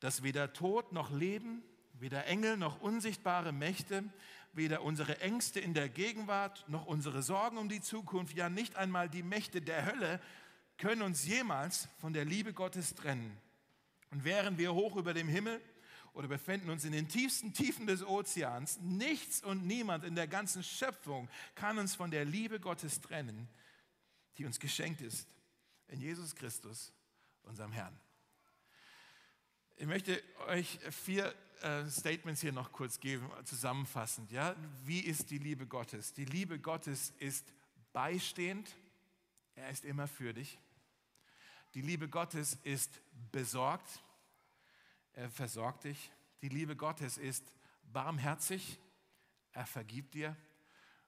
dass 0.00 0.24
weder 0.24 0.52
Tod 0.52 0.92
noch 0.92 1.12
Leben, 1.12 1.62
weder 2.00 2.26
Engel 2.26 2.56
noch 2.56 2.80
unsichtbare 2.80 3.52
Mächte, 3.52 4.04
weder 4.52 4.82
unsere 4.82 5.20
Ängste 5.20 5.60
in 5.60 5.74
der 5.74 5.88
Gegenwart 5.88 6.64
noch 6.68 6.86
unsere 6.86 7.22
Sorgen 7.22 7.58
um 7.58 7.68
die 7.68 7.80
Zukunft, 7.80 8.36
ja 8.36 8.48
nicht 8.48 8.76
einmal 8.76 9.08
die 9.08 9.22
Mächte 9.22 9.60
der 9.60 9.86
Hölle 9.86 10.20
können 10.78 11.02
uns 11.02 11.26
jemals 11.26 11.88
von 12.00 12.12
der 12.12 12.24
Liebe 12.24 12.52
Gottes 12.52 12.94
trennen. 12.94 13.36
Und 14.10 14.24
wären 14.24 14.56
wir 14.58 14.72
hoch 14.72 14.96
über 14.96 15.12
dem 15.12 15.28
Himmel 15.28 15.60
oder 16.14 16.28
befinden 16.28 16.70
uns 16.70 16.84
in 16.84 16.92
den 16.92 17.08
tiefsten 17.08 17.52
Tiefen 17.52 17.86
des 17.86 18.02
Ozeans, 18.02 18.80
nichts 18.80 19.42
und 19.42 19.66
niemand 19.66 20.04
in 20.04 20.14
der 20.14 20.26
ganzen 20.26 20.62
Schöpfung 20.62 21.28
kann 21.54 21.78
uns 21.78 21.94
von 21.94 22.10
der 22.10 22.24
Liebe 22.24 22.58
Gottes 22.58 23.00
trennen, 23.00 23.48
die 24.38 24.44
uns 24.44 24.58
geschenkt 24.58 25.00
ist 25.00 25.28
in 25.88 26.00
Jesus 26.00 26.34
Christus, 26.34 26.92
unserem 27.42 27.72
Herrn. 27.72 27.98
Ich 29.76 29.86
möchte 29.86 30.20
euch 30.48 30.78
vier 30.90 31.34
Statements 31.90 32.40
hier 32.40 32.52
noch 32.52 32.72
kurz 32.72 33.00
geben, 33.00 33.30
zusammenfassend. 33.44 34.30
Ja? 34.30 34.54
Wie 34.84 35.00
ist 35.00 35.30
die 35.30 35.38
Liebe 35.38 35.66
Gottes? 35.66 36.12
Die 36.14 36.24
Liebe 36.24 36.58
Gottes 36.58 37.12
ist 37.18 37.52
beistehend, 37.92 38.76
er 39.54 39.70
ist 39.70 39.84
immer 39.84 40.06
für 40.06 40.32
dich. 40.32 40.58
Die 41.74 41.82
Liebe 41.82 42.08
Gottes 42.08 42.58
ist 42.62 43.00
besorgt, 43.32 44.02
er 45.12 45.30
versorgt 45.30 45.84
dich. 45.84 46.10
Die 46.42 46.48
Liebe 46.48 46.76
Gottes 46.76 47.18
ist 47.18 47.52
barmherzig, 47.82 48.78
er 49.52 49.66
vergibt 49.66 50.14
dir. 50.14 50.36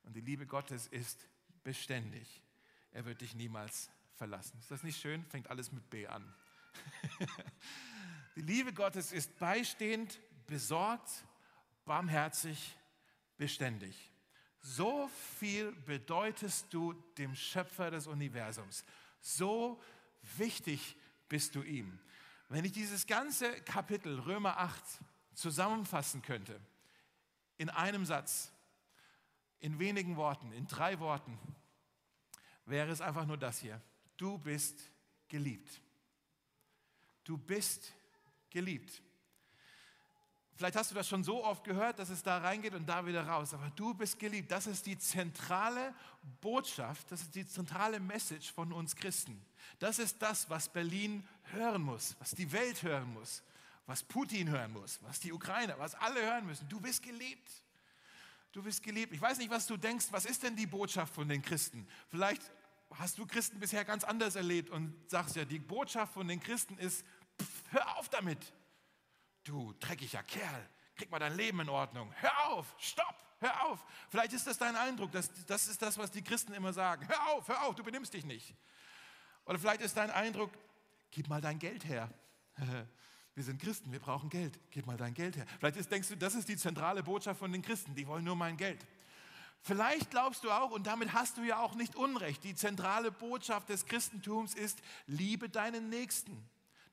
Und 0.02 0.16
die 0.16 0.20
Liebe 0.20 0.46
Gottes 0.46 0.86
ist 0.88 1.28
beständig, 1.62 2.42
er 2.90 3.04
wird 3.04 3.20
dich 3.20 3.34
niemals 3.34 3.90
verlassen. 4.14 4.58
Ist 4.58 4.70
das 4.70 4.82
nicht 4.82 5.00
schön? 5.00 5.24
Fängt 5.26 5.48
alles 5.48 5.72
mit 5.72 5.88
B 5.90 6.06
an. 6.06 6.34
die 8.36 8.42
Liebe 8.42 8.72
Gottes 8.72 9.12
ist 9.12 9.38
beistehend, 9.38 10.20
besorgt, 10.50 11.24
barmherzig, 11.84 12.76
beständig. 13.38 14.12
So 14.60 15.08
viel 15.38 15.72
bedeutest 15.72 16.66
du 16.74 16.92
dem 17.16 17.34
Schöpfer 17.34 17.90
des 17.90 18.08
Universums. 18.08 18.84
So 19.20 19.80
wichtig 20.36 20.96
bist 21.28 21.54
du 21.54 21.62
ihm. 21.62 21.98
Wenn 22.48 22.64
ich 22.64 22.72
dieses 22.72 23.06
ganze 23.06 23.48
Kapitel 23.62 24.18
Römer 24.18 24.58
8 24.58 24.82
zusammenfassen 25.34 26.20
könnte, 26.20 26.60
in 27.56 27.70
einem 27.70 28.04
Satz, 28.04 28.52
in 29.60 29.78
wenigen 29.78 30.16
Worten, 30.16 30.50
in 30.52 30.66
drei 30.66 30.98
Worten, 30.98 31.38
wäre 32.64 32.90
es 32.90 33.00
einfach 33.00 33.24
nur 33.24 33.38
das 33.38 33.60
hier. 33.60 33.80
Du 34.16 34.36
bist 34.36 34.90
geliebt. 35.28 35.80
Du 37.22 37.38
bist 37.38 37.92
geliebt. 38.50 39.00
Vielleicht 40.60 40.76
hast 40.76 40.90
du 40.90 40.94
das 40.94 41.08
schon 41.08 41.24
so 41.24 41.42
oft 41.42 41.64
gehört, 41.64 41.98
dass 41.98 42.10
es 42.10 42.22
da 42.22 42.36
reingeht 42.36 42.74
und 42.74 42.86
da 42.86 43.06
wieder 43.06 43.26
raus. 43.26 43.54
Aber 43.54 43.72
du 43.76 43.94
bist 43.94 44.18
geliebt. 44.18 44.50
Das 44.50 44.66
ist 44.66 44.84
die 44.84 44.98
zentrale 44.98 45.94
Botschaft, 46.42 47.10
das 47.10 47.22
ist 47.22 47.34
die 47.34 47.46
zentrale 47.46 47.98
Message 47.98 48.52
von 48.52 48.70
uns 48.70 48.94
Christen. 48.94 49.42
Das 49.78 49.98
ist 49.98 50.20
das, 50.20 50.50
was 50.50 50.68
Berlin 50.68 51.26
hören 51.44 51.80
muss, 51.80 52.14
was 52.18 52.32
die 52.32 52.52
Welt 52.52 52.82
hören 52.82 53.10
muss, 53.14 53.42
was 53.86 54.02
Putin 54.02 54.50
hören 54.50 54.74
muss, 54.74 54.98
was 55.00 55.18
die 55.18 55.32
Ukrainer, 55.32 55.78
was 55.78 55.94
alle 55.94 56.20
hören 56.20 56.44
müssen. 56.44 56.68
Du 56.68 56.78
bist 56.78 57.02
geliebt. 57.02 57.50
Du 58.52 58.62
bist 58.62 58.82
geliebt. 58.82 59.14
Ich 59.14 59.20
weiß 59.22 59.38
nicht, 59.38 59.50
was 59.50 59.66
du 59.66 59.78
denkst. 59.78 60.08
Was 60.10 60.26
ist 60.26 60.42
denn 60.42 60.56
die 60.56 60.66
Botschaft 60.66 61.14
von 61.14 61.26
den 61.26 61.40
Christen? 61.40 61.88
Vielleicht 62.10 62.42
hast 62.98 63.16
du 63.16 63.24
Christen 63.24 63.60
bisher 63.60 63.86
ganz 63.86 64.04
anders 64.04 64.34
erlebt 64.36 64.68
und 64.68 64.94
sagst 65.08 65.36
ja, 65.36 65.46
die 65.46 65.58
Botschaft 65.58 66.12
von 66.12 66.28
den 66.28 66.38
Christen 66.38 66.76
ist, 66.76 67.02
pff, 67.40 67.72
hör 67.72 67.96
auf 67.96 68.10
damit. 68.10 68.52
Du 69.44 69.72
dreckiger 69.80 70.22
Kerl, 70.22 70.68
krieg 70.94 71.10
mal 71.10 71.18
dein 71.18 71.36
Leben 71.36 71.60
in 71.60 71.68
Ordnung. 71.68 72.12
Hör 72.16 72.46
auf, 72.48 72.74
stopp, 72.78 73.16
hör 73.40 73.66
auf. 73.66 73.84
Vielleicht 74.08 74.32
ist 74.32 74.46
das 74.46 74.58
dein 74.58 74.76
Eindruck, 74.76 75.12
das, 75.12 75.30
das 75.46 75.68
ist 75.68 75.80
das, 75.80 75.96
was 75.98 76.10
die 76.10 76.22
Christen 76.22 76.52
immer 76.52 76.72
sagen. 76.72 77.06
Hör 77.08 77.32
auf, 77.32 77.48
hör 77.48 77.62
auf, 77.66 77.74
du 77.74 77.82
benimmst 77.82 78.12
dich 78.12 78.24
nicht. 78.24 78.54
Oder 79.44 79.58
vielleicht 79.58 79.80
ist 79.80 79.96
dein 79.96 80.10
Eindruck, 80.10 80.50
gib 81.10 81.28
mal 81.28 81.40
dein 81.40 81.58
Geld 81.58 81.84
her. 81.84 82.12
Wir 83.34 83.44
sind 83.44 83.62
Christen, 83.62 83.90
wir 83.92 84.00
brauchen 84.00 84.28
Geld. 84.28 84.58
Gib 84.70 84.86
mal 84.86 84.96
dein 84.96 85.14
Geld 85.14 85.36
her. 85.36 85.46
Vielleicht 85.58 85.76
ist, 85.76 85.90
denkst 85.90 86.08
du, 86.08 86.16
das 86.16 86.34
ist 86.34 86.48
die 86.48 86.56
zentrale 86.56 87.02
Botschaft 87.02 87.38
von 87.38 87.50
den 87.50 87.62
Christen. 87.62 87.94
Die 87.94 88.06
wollen 88.06 88.24
nur 88.24 88.36
mein 88.36 88.56
Geld. 88.56 88.84
Vielleicht 89.62 90.10
glaubst 90.10 90.44
du 90.44 90.50
auch, 90.50 90.70
und 90.70 90.86
damit 90.86 91.12
hast 91.12 91.36
du 91.36 91.42
ja 91.42 91.58
auch 91.58 91.74
nicht 91.74 91.94
Unrecht, 91.94 92.44
die 92.44 92.54
zentrale 92.54 93.10
Botschaft 93.10 93.68
des 93.68 93.86
Christentums 93.86 94.54
ist, 94.54 94.80
liebe 95.06 95.48
deinen 95.48 95.88
Nächsten. 95.90 96.48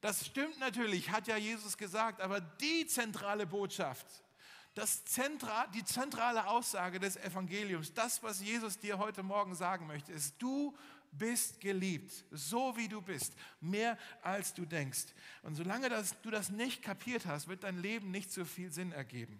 Das 0.07 0.25
stimmt 0.25 0.57
natürlich, 0.57 1.11
hat 1.11 1.27
ja 1.27 1.35
Jesus 1.35 1.77
gesagt, 1.77 2.21
aber 2.21 2.39
die 2.39 2.87
zentrale 2.87 3.45
Botschaft, 3.45 4.05
das 4.73 5.03
Zentra, 5.03 5.67
die 5.67 5.83
zentrale 5.83 6.47
Aussage 6.47 6.97
des 6.97 7.17
Evangeliums, 7.17 7.93
das, 7.93 8.23
was 8.23 8.41
Jesus 8.41 8.79
dir 8.79 8.99
heute 8.99 9.21
Morgen 9.21 9.53
sagen 9.53 9.85
möchte, 9.85 10.13
ist, 10.13 10.35
du 10.39 10.73
bist 11.11 11.59
geliebt, 11.59 12.23
so 12.31 12.77
wie 12.77 12.87
du 12.87 13.01
bist, 13.01 13.33
mehr 13.59 13.97
als 14.21 14.53
du 14.53 14.65
denkst. 14.65 15.07
Und 15.43 15.55
solange 15.55 15.89
das, 15.89 16.15
du 16.21 16.31
das 16.31 16.51
nicht 16.51 16.81
kapiert 16.81 17.25
hast, 17.25 17.49
wird 17.49 17.65
dein 17.65 17.77
Leben 17.77 18.09
nicht 18.09 18.31
so 18.31 18.45
viel 18.45 18.71
Sinn 18.71 18.93
ergeben. 18.93 19.37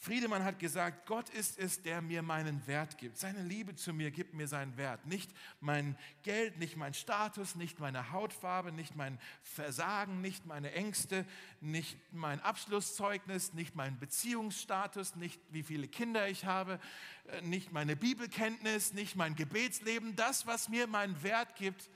Friedemann 0.00 0.44
hat 0.44 0.60
gesagt, 0.60 1.06
Gott 1.06 1.28
ist 1.30 1.58
es, 1.58 1.82
der 1.82 2.00
mir 2.00 2.22
meinen 2.22 2.64
Wert 2.68 2.98
gibt. 2.98 3.18
Seine 3.18 3.42
Liebe 3.42 3.74
zu 3.74 3.92
mir 3.92 4.12
gibt 4.12 4.32
mir 4.32 4.46
seinen 4.46 4.76
Wert. 4.76 5.04
Nicht 5.06 5.28
mein 5.58 5.98
Geld, 6.22 6.56
nicht 6.58 6.76
mein 6.76 6.94
Status, 6.94 7.56
nicht 7.56 7.80
meine 7.80 8.12
Hautfarbe, 8.12 8.70
nicht 8.70 8.94
mein 8.94 9.18
Versagen, 9.42 10.20
nicht 10.20 10.46
meine 10.46 10.70
Ängste, 10.70 11.26
nicht 11.60 11.98
mein 12.12 12.38
Abschlusszeugnis, 12.40 13.54
nicht 13.54 13.74
mein 13.74 13.98
Beziehungsstatus, 13.98 15.16
nicht 15.16 15.40
wie 15.50 15.64
viele 15.64 15.88
Kinder 15.88 16.28
ich 16.28 16.44
habe, 16.44 16.78
äh, 17.26 17.42
nicht 17.42 17.72
meine 17.72 17.96
Bibelkenntnis, 17.96 18.92
nicht 18.92 19.16
mein 19.16 19.34
Gebetsleben. 19.34 20.14
Das, 20.14 20.46
was 20.46 20.68
mir 20.68 20.86
meinen 20.86 21.20
Wert 21.24 21.56
gibt, 21.56 21.90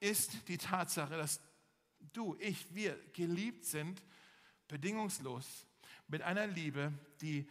ist 0.00 0.48
die 0.48 0.58
Tatsache, 0.58 1.16
dass 1.16 1.40
du, 2.12 2.36
ich, 2.40 2.74
wir 2.74 2.98
geliebt 3.12 3.66
sind, 3.66 4.02
bedingungslos 4.66 5.65
mit 6.08 6.22
einer 6.22 6.46
Liebe, 6.46 6.92
die 7.20 7.48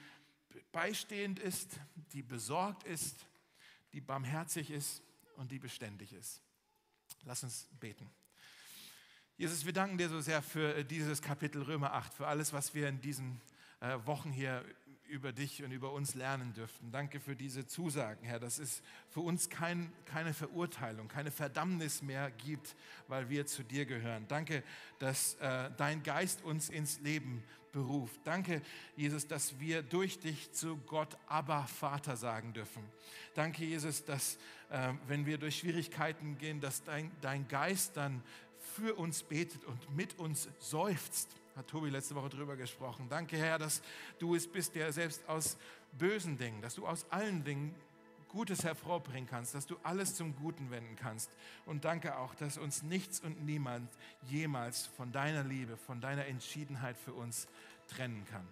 beistehend 0.71 1.39
ist, 1.39 1.79
die 2.13 2.21
besorgt 2.21 2.83
ist, 2.83 3.25
die 3.93 4.01
barmherzig 4.01 4.71
ist 4.71 5.01
und 5.37 5.51
die 5.51 5.59
beständig 5.59 6.13
ist. 6.13 6.41
Lass 7.23 7.43
uns 7.43 7.69
beten. 7.79 8.09
Jesus, 9.37 9.65
wir 9.65 9.73
danken 9.73 9.97
dir 9.97 10.09
so 10.09 10.21
sehr 10.21 10.41
für 10.41 10.75
äh, 10.75 10.85
dieses 10.85 11.21
Kapitel 11.21 11.61
Römer 11.61 11.93
8, 11.93 12.13
für 12.13 12.27
alles, 12.27 12.53
was 12.53 12.73
wir 12.73 12.87
in 12.87 13.01
diesen 13.01 13.41
äh, 13.81 13.97
Wochen 14.05 14.31
hier 14.31 14.63
über 15.07 15.31
dich 15.31 15.63
und 15.63 15.71
über 15.71 15.91
uns 15.91 16.15
lernen 16.15 16.53
dürften. 16.53 16.91
Danke 16.91 17.19
für 17.19 17.35
diese 17.35 17.67
Zusagen, 17.67 18.25
Herr, 18.25 18.39
dass 18.39 18.59
es 18.59 18.81
für 19.09 19.19
uns 19.19 19.49
kein, 19.49 19.91
keine 20.05 20.33
Verurteilung, 20.33 21.07
keine 21.07 21.31
Verdammnis 21.31 22.01
mehr 22.01 22.31
gibt, 22.31 22.75
weil 23.07 23.29
wir 23.29 23.45
zu 23.45 23.63
dir 23.63 23.85
gehören. 23.85 24.25
Danke, 24.27 24.63
dass 24.99 25.35
äh, 25.35 25.69
dein 25.77 26.01
Geist 26.03 26.43
uns 26.43 26.69
ins 26.69 26.99
Leben 27.01 27.43
beruft. 27.75 28.21
Danke, 28.23 28.61
Jesus, 28.95 29.27
dass 29.27 29.59
wir 29.59 29.83
durch 29.83 30.17
dich 30.17 30.53
zu 30.53 30.77
Gott 30.87 31.17
aber 31.27 31.63
Vater 31.65 32.15
sagen 32.15 32.53
dürfen. 32.53 32.83
Danke, 33.33 33.65
Jesus, 33.65 34.05
dass 34.05 34.37
äh, 34.69 34.93
wenn 35.07 35.25
wir 35.25 35.37
durch 35.37 35.57
Schwierigkeiten 35.57 36.37
gehen, 36.37 36.61
dass 36.61 36.83
dein, 36.83 37.11
dein 37.19 37.47
Geist 37.49 37.97
dann 37.97 38.23
für 38.75 38.95
uns 38.95 39.23
betet 39.23 39.65
und 39.65 39.93
mit 39.93 40.17
uns 40.17 40.47
seufzt 40.59 41.35
hat 41.55 41.67
Tobi 41.67 41.89
letzte 41.89 42.15
Woche 42.15 42.29
drüber 42.29 42.57
gesprochen. 42.57 43.07
Danke, 43.09 43.37
Herr, 43.37 43.57
dass 43.57 43.81
du 44.19 44.35
es 44.35 44.45
bist, 44.45 44.75
der 44.75 44.91
selbst 44.91 45.27
aus 45.29 45.57
bösen 45.93 46.37
Dingen, 46.37 46.61
dass 46.61 46.75
du 46.75 46.85
aus 46.85 47.05
allen 47.09 47.45
Dingen 47.45 47.73
Gutes 48.35 48.65
hervorbringen 48.65 49.29
kannst, 49.29 49.55
dass 49.55 49.65
du 49.65 49.77
alles 49.81 50.13
zum 50.13 50.35
Guten 50.35 50.69
wenden 50.69 50.97
kannst. 50.97 51.31
Und 51.65 51.85
danke 51.85 52.17
auch, 52.17 52.35
dass 52.35 52.57
uns 52.57 52.83
nichts 52.83 53.21
und 53.21 53.45
niemand 53.45 53.89
jemals 54.27 54.87
von 54.87 55.13
deiner 55.13 55.45
Liebe, 55.45 55.77
von 55.77 56.01
deiner 56.01 56.25
Entschiedenheit 56.25 56.97
für 56.97 57.13
uns 57.13 57.47
trennen 57.87 58.25
kann. 58.29 58.45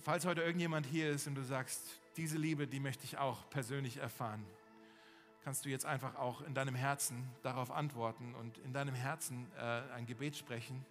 Falls 0.00 0.24
heute 0.24 0.42
irgendjemand 0.42 0.86
hier 0.86 1.10
ist 1.10 1.26
und 1.26 1.34
du 1.34 1.42
sagst, 1.42 2.00
diese 2.16 2.38
Liebe, 2.38 2.68
die 2.68 2.78
möchte 2.78 3.04
ich 3.04 3.18
auch 3.18 3.50
persönlich 3.50 3.96
erfahren, 3.96 4.46
kannst 5.42 5.64
du 5.64 5.68
jetzt 5.68 5.84
einfach 5.84 6.14
auch 6.14 6.40
in 6.42 6.54
deinem 6.54 6.76
Herzen 6.76 7.28
darauf 7.42 7.72
antworten 7.72 8.36
und 8.36 8.58
in 8.58 8.72
deinem 8.72 8.94
Herzen 8.94 9.50
äh, 9.58 9.82
ein 9.92 10.06
Gebet 10.06 10.36
sprechen 10.36 10.86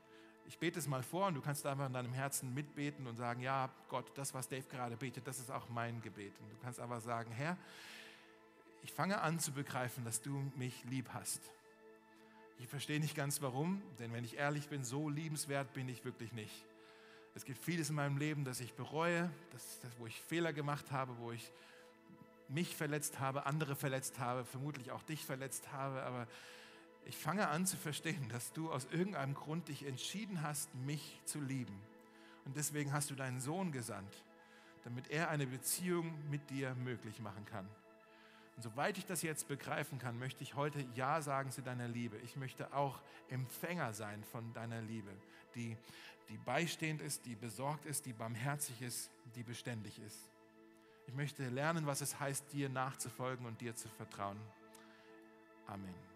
ich 0.45 0.57
bete 0.57 0.79
es 0.79 0.87
mal 0.87 1.03
vor 1.03 1.27
und 1.27 1.35
du 1.35 1.41
kannst 1.41 1.65
einfach 1.65 1.87
in 1.87 1.93
deinem 1.93 2.13
Herzen 2.13 2.53
mitbeten 2.53 3.07
und 3.07 3.15
sagen, 3.15 3.41
ja, 3.41 3.69
Gott, 3.89 4.11
das, 4.15 4.33
was 4.33 4.47
Dave 4.47 4.63
gerade 4.69 4.97
betet, 4.97 5.27
das 5.27 5.39
ist 5.39 5.51
auch 5.51 5.69
mein 5.69 6.01
Gebet. 6.01 6.33
Und 6.39 6.51
du 6.51 6.57
kannst 6.61 6.79
einfach 6.79 7.01
sagen, 7.01 7.31
Herr, 7.31 7.57
ich 8.83 8.91
fange 8.91 9.21
an 9.21 9.39
zu 9.39 9.53
begreifen, 9.53 10.03
dass 10.03 10.21
du 10.21 10.51
mich 10.55 10.83
lieb 10.85 11.09
hast. 11.13 11.41
Ich 12.59 12.67
verstehe 12.67 12.99
nicht 12.99 13.15
ganz 13.15 13.41
warum, 13.41 13.81
denn 13.99 14.13
wenn 14.13 14.23
ich 14.23 14.37
ehrlich 14.37 14.67
bin, 14.67 14.83
so 14.83 15.09
liebenswert 15.09 15.73
bin 15.73 15.87
ich 15.89 16.05
wirklich 16.05 16.33
nicht. 16.33 16.65
Es 17.35 17.45
gibt 17.45 17.57
vieles 17.57 17.89
in 17.89 17.95
meinem 17.95 18.17
Leben, 18.17 18.45
das 18.45 18.59
ich 18.59 18.73
bereue, 18.73 19.31
das, 19.51 19.79
das, 19.81 19.91
wo 19.97 20.05
ich 20.05 20.21
Fehler 20.21 20.53
gemacht 20.53 20.91
habe, 20.91 21.17
wo 21.17 21.31
ich 21.31 21.51
mich 22.47 22.75
verletzt 22.75 23.19
habe, 23.19 23.45
andere 23.45 23.75
verletzt 23.75 24.19
habe, 24.19 24.45
vermutlich 24.45 24.91
auch 24.91 25.01
dich 25.03 25.25
verletzt 25.25 25.71
habe, 25.71 26.03
aber 26.03 26.27
ich 27.05 27.17
fange 27.17 27.47
an 27.47 27.65
zu 27.65 27.77
verstehen, 27.77 28.29
dass 28.29 28.53
du 28.53 28.71
aus 28.71 28.85
irgendeinem 28.91 29.33
Grund 29.33 29.67
dich 29.67 29.85
entschieden 29.85 30.41
hast, 30.41 30.73
mich 30.75 31.21
zu 31.25 31.41
lieben. 31.41 31.79
Und 32.45 32.55
deswegen 32.57 32.93
hast 32.93 33.09
du 33.09 33.15
deinen 33.15 33.39
Sohn 33.39 33.71
gesandt, 33.71 34.23
damit 34.83 35.09
er 35.09 35.29
eine 35.29 35.47
Beziehung 35.47 36.13
mit 36.29 36.49
dir 36.49 36.75
möglich 36.75 37.19
machen 37.19 37.45
kann. 37.45 37.67
Und 38.55 38.61
soweit 38.61 38.97
ich 38.97 39.05
das 39.05 39.21
jetzt 39.21 39.47
begreifen 39.47 39.97
kann, 39.97 40.19
möchte 40.19 40.43
ich 40.43 40.55
heute 40.55 40.85
Ja 40.95 41.21
sagen 41.21 41.51
zu 41.51 41.61
deiner 41.61 41.87
Liebe. 41.87 42.17
Ich 42.17 42.35
möchte 42.35 42.73
auch 42.73 43.01
Empfänger 43.29 43.93
sein 43.93 44.23
von 44.23 44.53
deiner 44.53 44.81
Liebe, 44.81 45.11
die, 45.55 45.75
die 46.29 46.37
beistehend 46.37 47.01
ist, 47.01 47.25
die 47.25 47.35
besorgt 47.35 47.85
ist, 47.85 48.05
die 48.05 48.13
barmherzig 48.13 48.81
ist, 48.81 49.09
die 49.35 49.43
beständig 49.43 49.99
ist. 49.99 50.29
Ich 51.07 51.13
möchte 51.13 51.49
lernen, 51.49 51.85
was 51.85 52.01
es 52.01 52.19
heißt, 52.19 52.53
dir 52.53 52.69
nachzufolgen 52.69 53.45
und 53.45 53.59
dir 53.59 53.75
zu 53.75 53.89
vertrauen. 53.89 54.39
Amen. 55.67 56.12